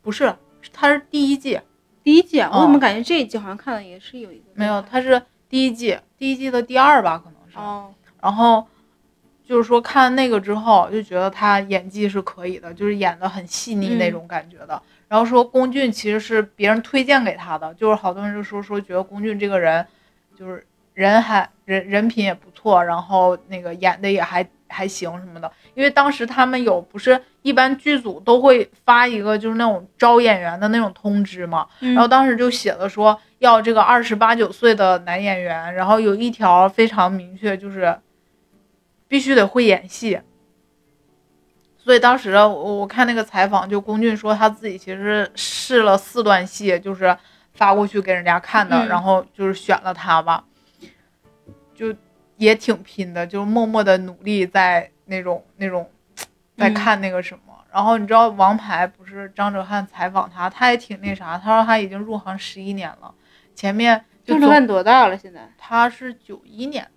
[0.03, 0.31] 不是，
[0.71, 1.59] 他是第一季，
[2.03, 7.57] 第一季啊，我怎哦么感觉这一季好像看的也是有一个没有，他是第一季，第一季的第二吧，可能是。
[7.57, 7.91] 哦，
[8.21, 8.67] 然后
[9.43, 14.81] 就是说看那个之后就觉得他演技是可以的，就是演的很细腻嗯那种感觉的。
[15.07, 19.85] 然后说龚俊其实是别人推荐给他的，就是好多人就说说觉得龚俊这个人
[20.37, 20.63] 就是
[20.93, 25.51] 人还人人品也不错，然后那个演的也还还行什么的。
[25.73, 37.97] 因为当时他们有不是一般剧组都会发一个就是那种招演员的那种通知嘛，然然后当时就写了说要这个二十八九岁的男演员，然后有一条非常明确，就是
[39.09, 40.21] 必须得会演戏。
[41.77, 47.17] 所以当时我我看那个采访，就龚俊说他自己其实试了四段戏，就是
[47.53, 50.45] 发过去给人家看的，嗯然后就是选了他吧。
[51.73, 51.93] 就
[52.37, 55.89] 也挺拼的，就默默的努力在那种那种
[56.57, 57.41] 在嗯看那个什么。
[57.71, 63.13] 然后你知道王牌不是张哲瀚采访他，他也挺那啥，他说他已经入行十一年了，
[63.55, 65.17] 前面张哲瀚多大了？
[65.17, 65.49] 现在？
[65.57, 66.87] 他是九一年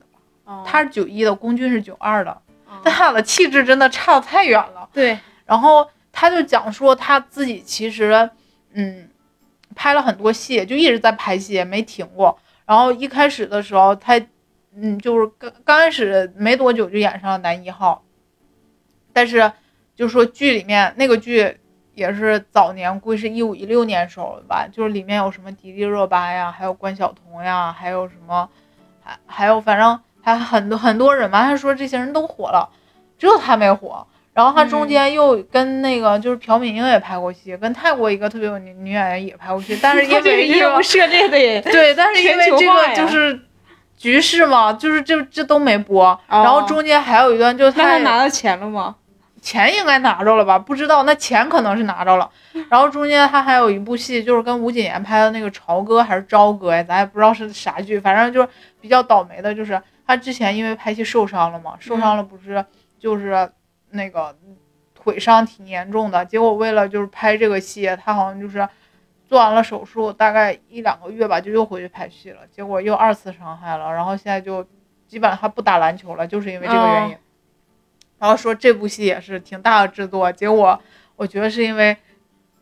[0.45, 2.31] 哦他是九一的，龚俊是九二的，
[2.67, 4.89] 哦但他俩的气质真的差的太远了。
[4.93, 8.31] 对，然后他就讲说他自己其实，
[8.73, 9.09] 嗯，
[9.75, 12.39] 拍了很多戏，就一直在拍戏，没停过。
[12.65, 14.21] 然后一开始的时候，他，
[14.75, 18.03] 嗯，就是刚刚开始没多久就演上了男一号，
[19.13, 19.53] 但是
[19.95, 21.59] 就是说剧里面那个剧
[21.95, 28.49] 也是早年估计是一五一六年时候吧，就是里面有什么迪丽热巴呀，还有关晓彤呀，还有什么，
[29.03, 32.69] 还还有反正还很多很多人嘛，他说这些人都火了，
[33.19, 34.07] 只有他没火。
[34.35, 43.39] 然后他中间又跟那个就是朴敏英也拍过戏，跟泰国一个特别有女女演员也拍过戏，但是因 为业务涉猎的也 对，但是因为这个就是
[43.95, 46.19] 局势嘛，就是这这都没播。
[46.29, 48.97] 然后中间还有一段就他他拿到钱了吗？
[49.43, 50.59] 钱应该拿着了吧？
[50.59, 52.31] 不知道，那钱可能是拿着了。
[52.71, 58.49] 然后中间他还有一部戏，就是跟吴谨言拍的那个《朝歌》还是《朝歌》呀，咱也不知道是啥剧，反正就是
[58.81, 59.79] 比较倒霉的，就是
[60.13, 62.63] 他之前因为拍戏受伤了嘛，受伤了不是
[62.99, 63.51] 就是
[63.93, 64.37] 那个
[64.95, 68.69] 腿伤挺严重的，结果为了就是拍这个戏，他好像就是
[69.25, 74.63] 做完了手术，大概一两个月吧，就又回去拍戏了，结果又二次伤害了，然后现在就
[75.07, 77.17] 基本上他不打篮球了，就是因为这个原因。
[78.19, 80.79] 然后说这部戏也是挺大的制作，结果
[81.17, 81.97] 我觉得是因为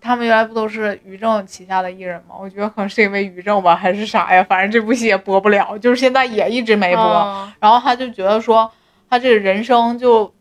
[0.00, 2.34] 他们原来不都是于正旗下的艺人吗？
[2.40, 4.42] 我觉得可能是因为于正吧，还是啥呀？
[4.44, 7.02] 反正这部戏也播不了，就是现在也一直没播。
[7.02, 8.70] 哦然后他就觉得说
[9.08, 10.32] 他这个人生就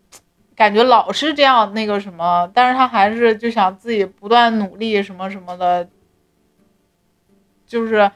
[0.55, 5.88] 感觉老是这样那个什么，但是他还是就想自己不断努力什么什么的，
[7.68, 8.10] 就是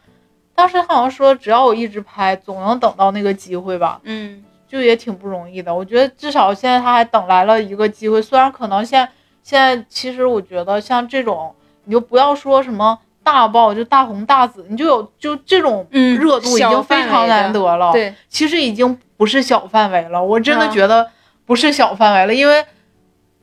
[0.55, 3.99] 当时好像说只要我一直拍，总能等到那个机会吧。
[4.03, 5.75] 嗯就也挺不容易的。
[5.75, 9.11] 我觉得至少现在他还等来了一个机会，虽然可能现在
[9.43, 17.91] 现在其实我觉得像这种，你就不要说什么大爆，就大红大紫，你就有就这种嗯热度已经非常难得了。
[17.91, 21.11] 对，其实已经不是小范围了，我真的啊觉得
[21.45, 22.65] 不是小范围了，因为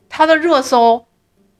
[0.09, 1.05] 它的热搜。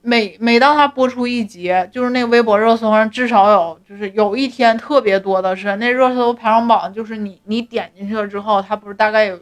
[0.04, 9.38] 每每当它播出一集，就是那个微博热搜上至少有，就是有一天特别多的是那热搜排行榜，就是你你点进去了之后，它不是大概有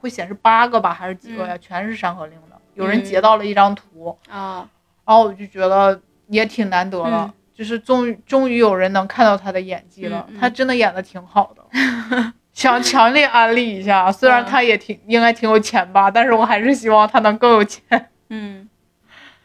[0.00, 1.54] 会显示八个吧，还是几个呀？
[1.60, 2.49] 全是《山河令》的，
[2.80, 4.68] 有人截嗯到了一张图，啊，
[5.04, 14.10] 然后我就觉得也挺难得了，嗯就是终于终于有人能看到他的演技了，他真的演的挺好的，想 强烈安利一下。
[14.10, 17.82] 虽然嗯他也挺应该挺有钱吧，但是我还是希望他能更有钱。
[18.30, 18.66] 嗯，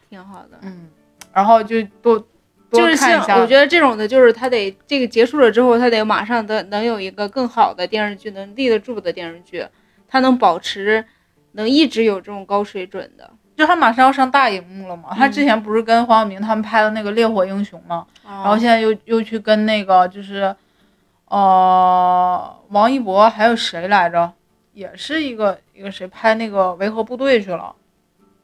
[0.10, 0.58] 挺好的。
[0.62, 0.88] 嗯，
[1.34, 2.18] 然后就多
[2.70, 9.68] 多就是看一下，像我觉得这种的，就是他得这个结束了之后，他得马上得能有一个更好的电视剧，能立得住的电视剧，
[10.08, 11.04] 他能保持，
[11.56, 13.30] 能一直有这种高水准的。
[13.58, 15.10] 就他马上要上大荧幕了嘛。
[15.16, 18.06] 他嗯之前不是跟黄晓明他们拍的那个《烈火英雄》嘛？
[18.24, 20.53] 然然后现在又又去跟那个就是，
[21.26, 24.34] 呃，王一博还有谁来着？
[24.74, 27.74] 也是一个一个谁拍那个维和部队去了。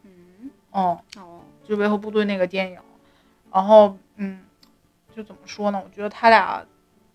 [0.05, 2.77] 嗯嗯，哦，就维和部队那个电影。
[3.51, 4.39] 然后嗯，
[5.13, 5.81] 就怎么说呢？
[5.83, 6.63] 我觉得他俩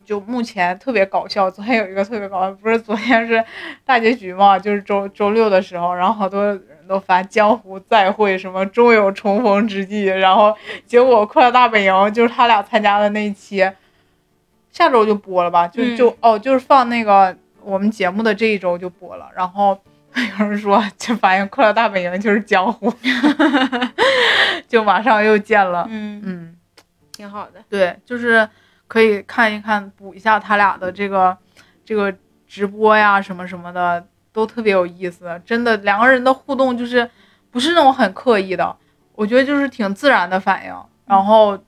[0.07, 1.50] 就目前特别搞笑。
[1.50, 3.44] 昨天有一个特别搞笑，不是昨天是
[3.84, 13.68] 大结局嘛，就是周周六的时候，然后好多人都发江湖再会，什么终有重逢之际，然后结果《快乐大本营》就是他俩参加的那一期，
[14.70, 15.66] 下周就播了吧？
[15.68, 19.78] 就嗯就、哦，就是放那个我们节目的这一周就播了，然后。
[20.38, 22.90] 有人说，就发现《快乐大本营》就是江湖，
[24.66, 25.86] 就马上又见了。
[25.90, 26.57] 嗯，嗯，
[27.12, 27.62] 挺好的。
[27.68, 28.48] 对，就是
[28.89, 31.37] 可以看一看，补一下他俩的这个
[31.84, 32.14] 这个
[32.47, 35.41] 直播呀，什么什么的，都特别有意思。
[35.45, 37.09] 真的，两个人的互动就是
[37.51, 38.76] 不是那种很刻意的，
[39.14, 40.74] 我觉得就是挺自然的反应。
[41.07, 41.59] 然后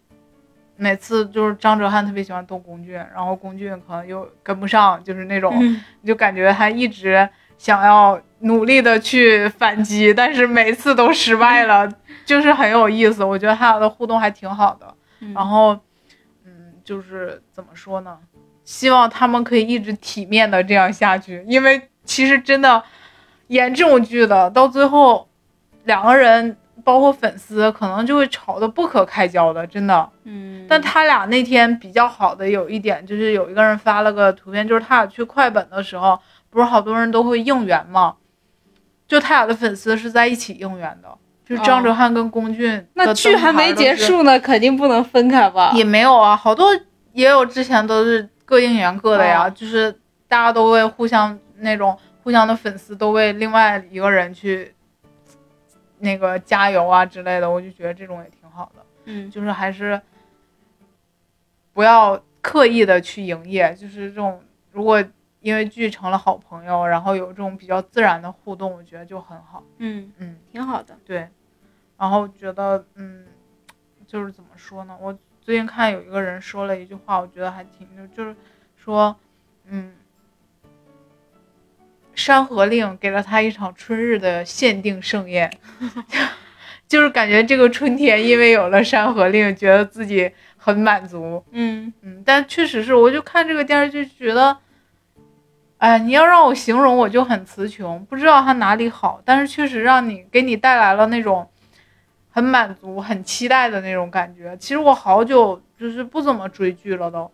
[0.76, 5.52] 每次就是张哲瀚特别喜欢逗龚俊，然后龚俊可能又跟不上，就是那种。
[5.60, 11.92] 嗯你就感觉他一直想要努力的去反击，但是每次都失败了，
[12.24, 13.24] 就是很有意思。
[13.24, 14.94] 我觉得他俩的互动还挺好的。
[15.20, 15.80] 嗯然后，嗯，
[16.88, 18.18] 就是怎么说呢？
[18.64, 22.82] 希望他们可以一直体面的这样下去，因为其实真的
[23.48, 25.28] 演这种剧的，到最后
[25.84, 30.10] 两个人包括粉丝可能就会吵得不可开交的，真的。
[30.24, 36.18] 嗯，但他俩那天比较好的有一点，就是有一个人发了个图片，就是他俩去快本的时候，
[36.48, 38.16] 不是好多人都会应援嘛？
[39.06, 41.18] 就他俩的粉丝是在一起应援的，
[41.48, 45.72] 就是张哲瀚跟龚俊的那剧还没结束呢，肯定不能分开吧？
[45.74, 46.68] 也没有啊，好多
[47.12, 49.90] 也有之前都是各应援各的呀，哦就是
[50.28, 54.74] 大家都为互相那种互相的粉丝都为另外一个人去
[56.00, 58.82] 那个加油啊之类的，我就觉得这种也挺好的。
[59.06, 59.98] 嗯就是还是
[61.72, 64.38] 不要刻意的去营业，就是这种
[64.70, 65.02] 如果
[65.40, 69.62] 因为剧成了好朋友，然后有这种比较自然的互动，我觉得就很好。
[69.78, 70.94] 嗯，嗯，挺好的。
[71.06, 71.26] 对。
[71.98, 73.26] 然后觉得嗯，
[74.06, 74.96] 就是怎么说呢？
[75.00, 78.34] 我最近看有一个人说了一句话，我觉得还挺就就是
[78.76, 79.16] 说，
[79.66, 79.92] 嗯。
[82.20, 85.48] 《山河令》给了他一场春日的限定盛宴，
[86.88, 91.44] 就是感觉这个春天因为有了《山河令》，觉得自己很满足。
[91.52, 94.58] 嗯嗯，但确实是，我就看这个电视剧觉得，
[95.76, 101.48] 哎，你要让我形容，我就很词穷，不知道它哪里好，但是确实让你给你带来了那种
[102.38, 104.56] 很满足、很期待的那种感觉。
[104.58, 107.28] 其实我好久就是不怎么追剧了都。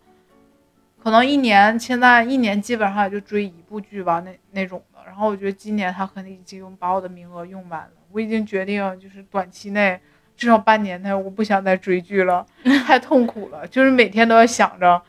[1.03, 4.99] 可能一年，现在一年基本上也就追一部剧吧，那那种的。
[5.05, 9.99] 然后我觉得今年他可能已经把我的名额用完了，我已经决定就是短期内，
[10.35, 12.43] 至少半年内我不想再追剧了，
[12.87, 13.67] 太痛苦了。
[13.67, 14.99] 就是每天都要想着，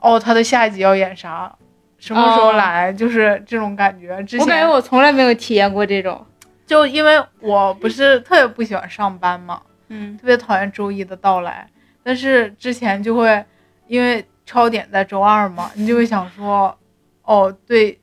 [0.00, 1.54] 哦，他的下一集要演啥，
[1.98, 4.20] 什么时候来，就是这种感觉。
[4.24, 6.26] 之前我感觉我从来没有体验过这种。
[6.66, 11.70] 就因为我不是特别不喜欢上班嘛，嗯特别讨厌周一的到来，
[12.02, 13.44] 但是之前就会
[13.86, 14.26] 因为。
[14.48, 16.78] 超点在周二嘛，你就会想说，
[17.24, 17.98] 哦，对，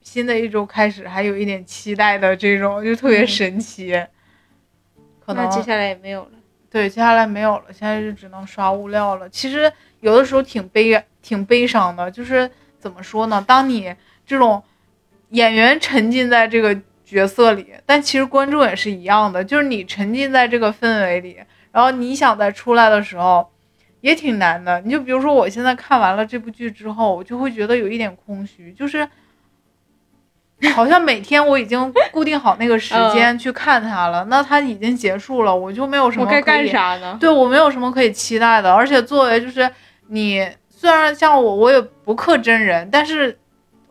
[0.00, 4.02] 新的一周开始还有一点期待的这种，就特别神奇。
[5.20, 6.30] 可能接下来也没有了。
[6.70, 9.28] 对，接下来没有了，现在就只能刷物料了。
[9.28, 12.10] 其实有的时候挺悲，挺悲伤的。
[12.10, 13.44] 就是怎么说呢？
[13.46, 13.94] 当你
[14.24, 14.64] 这种
[15.28, 16.74] 演员沉浸在这个
[17.12, 21.36] 角色里，但其实观众也是一样的，就是你沉浸在这个氛围里，
[21.70, 23.48] 然后你想再出来的时候。
[24.02, 29.08] 也挺难的，你就比如说，我现在看完了这部剧之后，我就会觉得有一点空虚，就是
[30.74, 37.16] 好像每天我已经固定好那个时间去看它了，那它已经结束了，我就没有什么该干啥呢？
[37.20, 39.70] 对我没有什么可以期待的，而且作为就是
[40.08, 43.38] 你，虽然像我，我也不刻真人，但是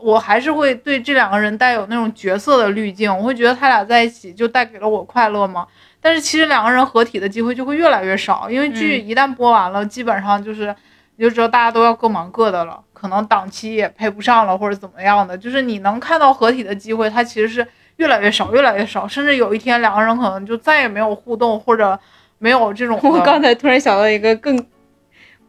[0.02, 5.68] 我还是会对这两个人带有那种角色的滤镜，我会觉得他俩在一起就带给了我快乐吗？
[6.00, 10.76] 但是其实两个人合体的机会就会越来越少，因为剧一旦播完了，基本上就是
[11.18, 22.00] 你就知道大家都要各忙各的了，可能档期也配不上了或者怎么样的，就是你能看到合体的机会，它其实是越来越少，越来越少，甚至有一天两个人可能就再也没有互动或者
[22.40, 23.00] 没有这种。
[23.04, 24.58] 我刚才突然想到一个更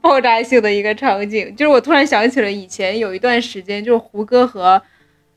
[0.03, 4.82] 爆炸性的一个场景，就是我突然想起了以前有一段时间，就是胡歌和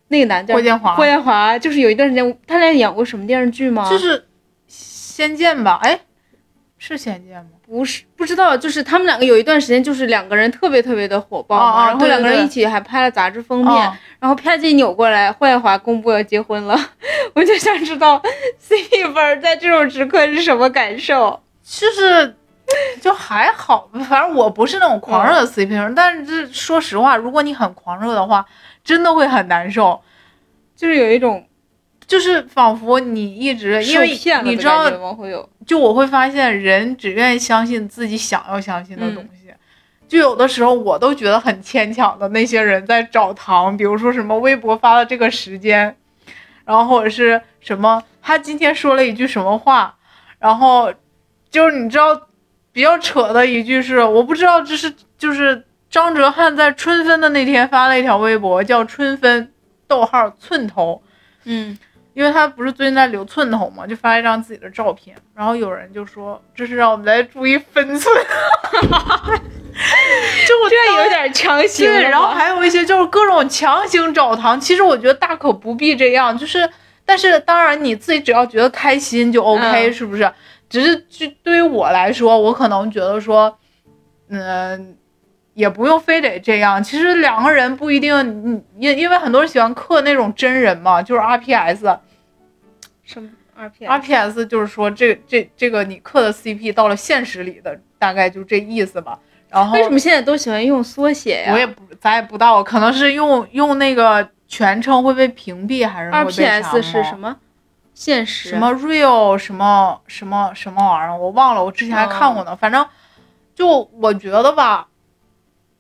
[0.10, 3.90] 那个男叫霍建华，霍建华就是有一段时间他俩演过什么电视剧吗？
[3.90, 4.26] 就是。
[4.68, 5.98] 仙剑吧，哎，
[6.78, 7.52] 是仙剑吗？
[7.66, 8.58] 不是，不知道。
[8.58, 13.74] 就是他们两个有一段时间，就是两个人特别特别的火爆嘛，然后两个人一起还拍了杂志封面，
[14.20, 16.78] 然后啪叽扭过来，霍建华公布要结婚了，
[17.34, 18.22] 我就想知道
[18.62, 21.42] CP 粉在这种时刻是什么感受。
[21.64, 22.36] 就是
[23.02, 28.46] 就还好，反正我不是那种狂热的 CP 粉，但是这说实话，如果你很狂热的话，
[28.84, 30.02] 真的会很难受，
[30.76, 31.48] 就是有一种。
[32.08, 34.10] 就是仿佛你一直因为
[34.44, 34.84] 你知道，
[35.66, 39.52] 就我会发现人只愿意相信自己想要相信的东西。
[40.08, 45.98] 就有的时候我都觉得很牵强的那些人在找糖，比如说什么微博发的这个时间，
[46.64, 49.96] 然后或者是什么他今天说了一句什么话，
[50.38, 50.94] 然后
[51.50, 52.16] 就是你知道
[52.76, 59.52] 比较扯的一句是我不知道这是就是张哲瀚在春分的那天发了一条微博，叫春分
[59.88, 61.02] 逗号寸头，
[61.46, 61.78] 嗯。
[62.14, 68.16] 因为他不是最近在留寸头嘛，就发一张自己的照片，然后有人就说这是让我们来注意分寸，
[68.88, 68.88] 就
[70.64, 71.86] 我这有点强行。
[71.86, 76.70] 对，然后还有一些就是各种强行找糖，其实我觉得大可不必这样，就是
[77.06, 80.32] 但是当然你自己只要觉得开心就 OK，是不是？
[80.70, 83.58] 只是就对于我来说，我可能觉得说，
[84.30, 84.98] 嗯。
[85.56, 91.98] 也不用非得这样，其实两个人不一定，因因为很多人喜欢刻那种真人嘛，就是 R P S，
[93.06, 99.18] 什么 R P R P S 就是说这这这个你刻的 C P 到了现实里的大概就这意思吧。
[99.50, 101.54] 然后为什么现在都喜欢用缩写呀？
[101.54, 106.12] 我也不咱也不知道，可能是用用那个全称会被屏蔽还是
[106.82, 107.34] 是什么？
[107.96, 111.18] 现实什么 real 什么什么什么玩意儿？
[111.18, 112.56] 我忘了，我之前还看过呢。
[112.56, 112.86] 反正
[113.56, 114.88] 就我觉得吧。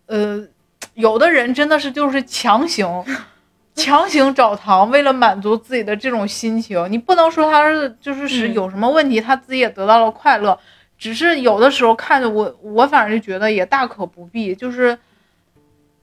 [0.07, 0.47] 呃，
[0.93, 3.03] 有的人真的是就是强行，
[3.75, 6.87] 强行找糖，为了满足自己的这种心情。
[6.89, 10.57] 你不能说他是就是是有什么问题，他自己也得到了快乐。
[10.97, 14.55] 只是有的时候看着我，我反正就觉得也大可不必。
[14.55, 14.97] 就是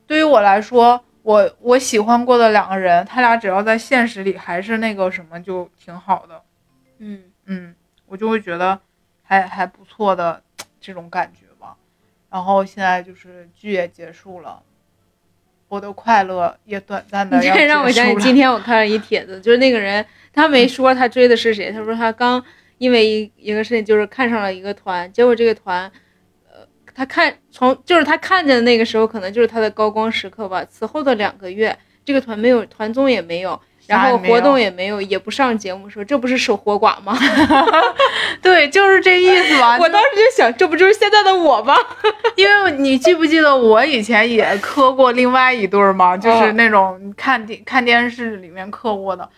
[0.07, 6.43] 对于我来说，我我喜欢过的两个人，他俩只要在现实里还是那个什么，就挺好的。
[6.99, 7.75] 嗯嗯，
[8.07, 8.79] 我就会觉得
[9.23, 10.43] 还还不错的
[10.81, 11.77] 这种感觉吧。
[12.31, 14.63] 然后现在就是剧也结束了，
[15.69, 22.43] 我的快乐也短暂的你这让我想起今天我看了一帖子，就是那个人他没说他追的是谁，他说他刚
[22.79, 25.93] 因为一一个事情就是看上了一个团，结果这个团，呃，
[26.95, 30.65] 他看从就是他看见的那个时候可能就是他的高光时刻吧。
[30.65, 37.17] 此后的两个月，这个团没有团综也没有，然后活动也没有，也不上节目，说这不是守活寡吗？
[38.43, 39.77] 对，就是这意思吧。
[39.81, 41.77] 我当时就想，这不就是现在的我吗？
[42.37, 46.17] 因为你记不记得我以前也磕过另外一对儿吗？
[46.17, 49.29] 就是那种看电看电视里面磕过的。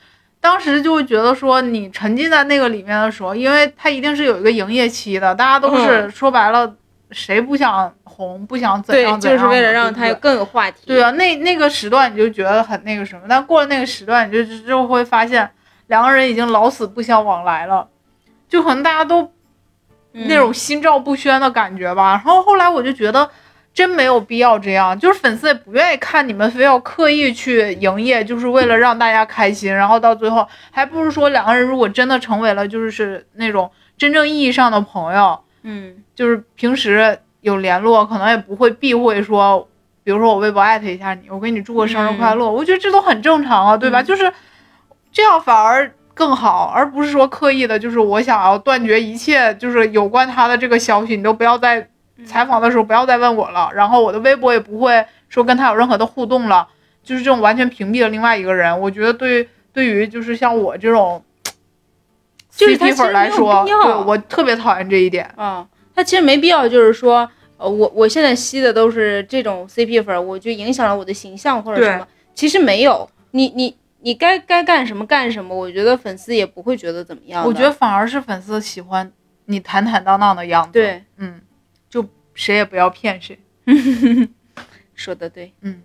[0.41, 6.71] 当时就会觉得说，你沉浸在那个里面的时候，因为它一定是有一个营业期的，大家都是说白了，
[7.15, 10.83] 谁不想红，不想怎样怎样，就是为了让他更有话题。
[10.85, 15.49] 对啊，那那个时段你就觉得很那个什么，但过了那个时段，你就就会发现
[15.87, 17.89] 两个人已经老死不相往来了，
[18.49, 19.33] 就可能大家都
[20.13, 22.11] 那种心照不宣的感觉吧。
[22.11, 23.31] 然后后来我就觉得。
[23.75, 39.69] 真没有必要这样，就是粉丝也不愿意看你们，非要刻意去营业，就是为了让大家开心，然后到最后还不如说两个人如果真的成为了就是是那种真正意义上的朋友，嗯，就是平时有联络，可能也不会避讳说，
[40.05, 44.01] 比如说我微博艾特一下你，我给你祝个生日快乐，我觉得这都很正常啊，对吧？
[44.03, 44.33] 就是
[45.11, 51.89] 这样反而更好，而不是说刻意的，就是我想要断绝一切，就是有关他的这个消息，你都不要再。
[52.25, 56.69] 采访的时候不要再问我了，然后我的微博也不会说跟他有任何的互动了，
[57.03, 58.81] 就是这种完全屏蔽了另外一个人。
[58.81, 61.25] 我觉得对对于就是像我这种
[62.57, 63.75] ，CP 粉来说，对
[64.07, 65.25] 我特别讨厌这一点。
[65.37, 72.07] 啊，他其实没必要，就是说，呃，我我现在吸的都是这种 CP 粉，我就影响了我的形象或者什么。
[72.35, 77.45] 其实没有，你你你该该干什么干什么，我觉得粉丝也不会觉得怎么样。
[77.45, 79.13] 我觉得反而是粉丝喜欢
[79.47, 80.73] 你坦坦荡荡的样子。
[80.73, 81.41] 对，嗯。
[81.89, 83.39] 就谁也不要骗谁，
[84.97, 85.81] 说的对，嗯，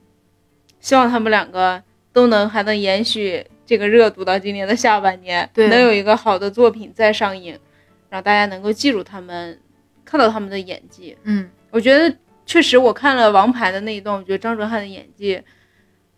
[0.79, 7.55] 希望他们两个都能还能延续这个热度到今年的下半年，对，能有一个好的作品再上映，
[8.09, 9.59] 让大家能够记住他们，
[10.03, 12.17] 看到他们的演技，嗯，我觉得
[12.47, 15.39] 确实我看了《王牌》的那一段，我觉得张哲瀚的演技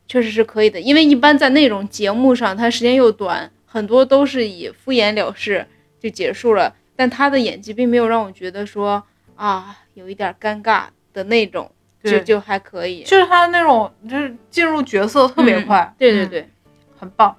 [0.08, 5.68] 确实是可以的，因为一般在那种节目上，他时间又短，很多都是以敷衍了事
[6.00, 9.04] 就结束了，但他的演技并没有让我觉得说
[9.36, 9.78] 啊。
[9.94, 11.70] 有一点尴尬的那种，
[12.02, 16.50] 就就还可以，就是他那种，就是进入角色特别快，对对对，
[16.98, 17.36] 很棒。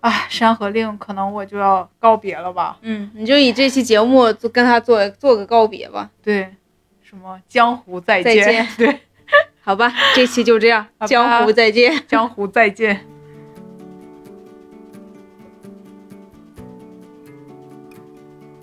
[0.00, 2.78] 啊，《山河令》可能我就要告别了吧？
[2.82, 6.10] 嗯，你就以这期节目做跟他做做个告别吧。
[6.22, 6.54] 对，
[7.02, 8.66] 什么江湖再见？
[8.76, 9.00] 对，
[9.62, 13.06] 好吧，这期就这样，江湖再见，江湖再见。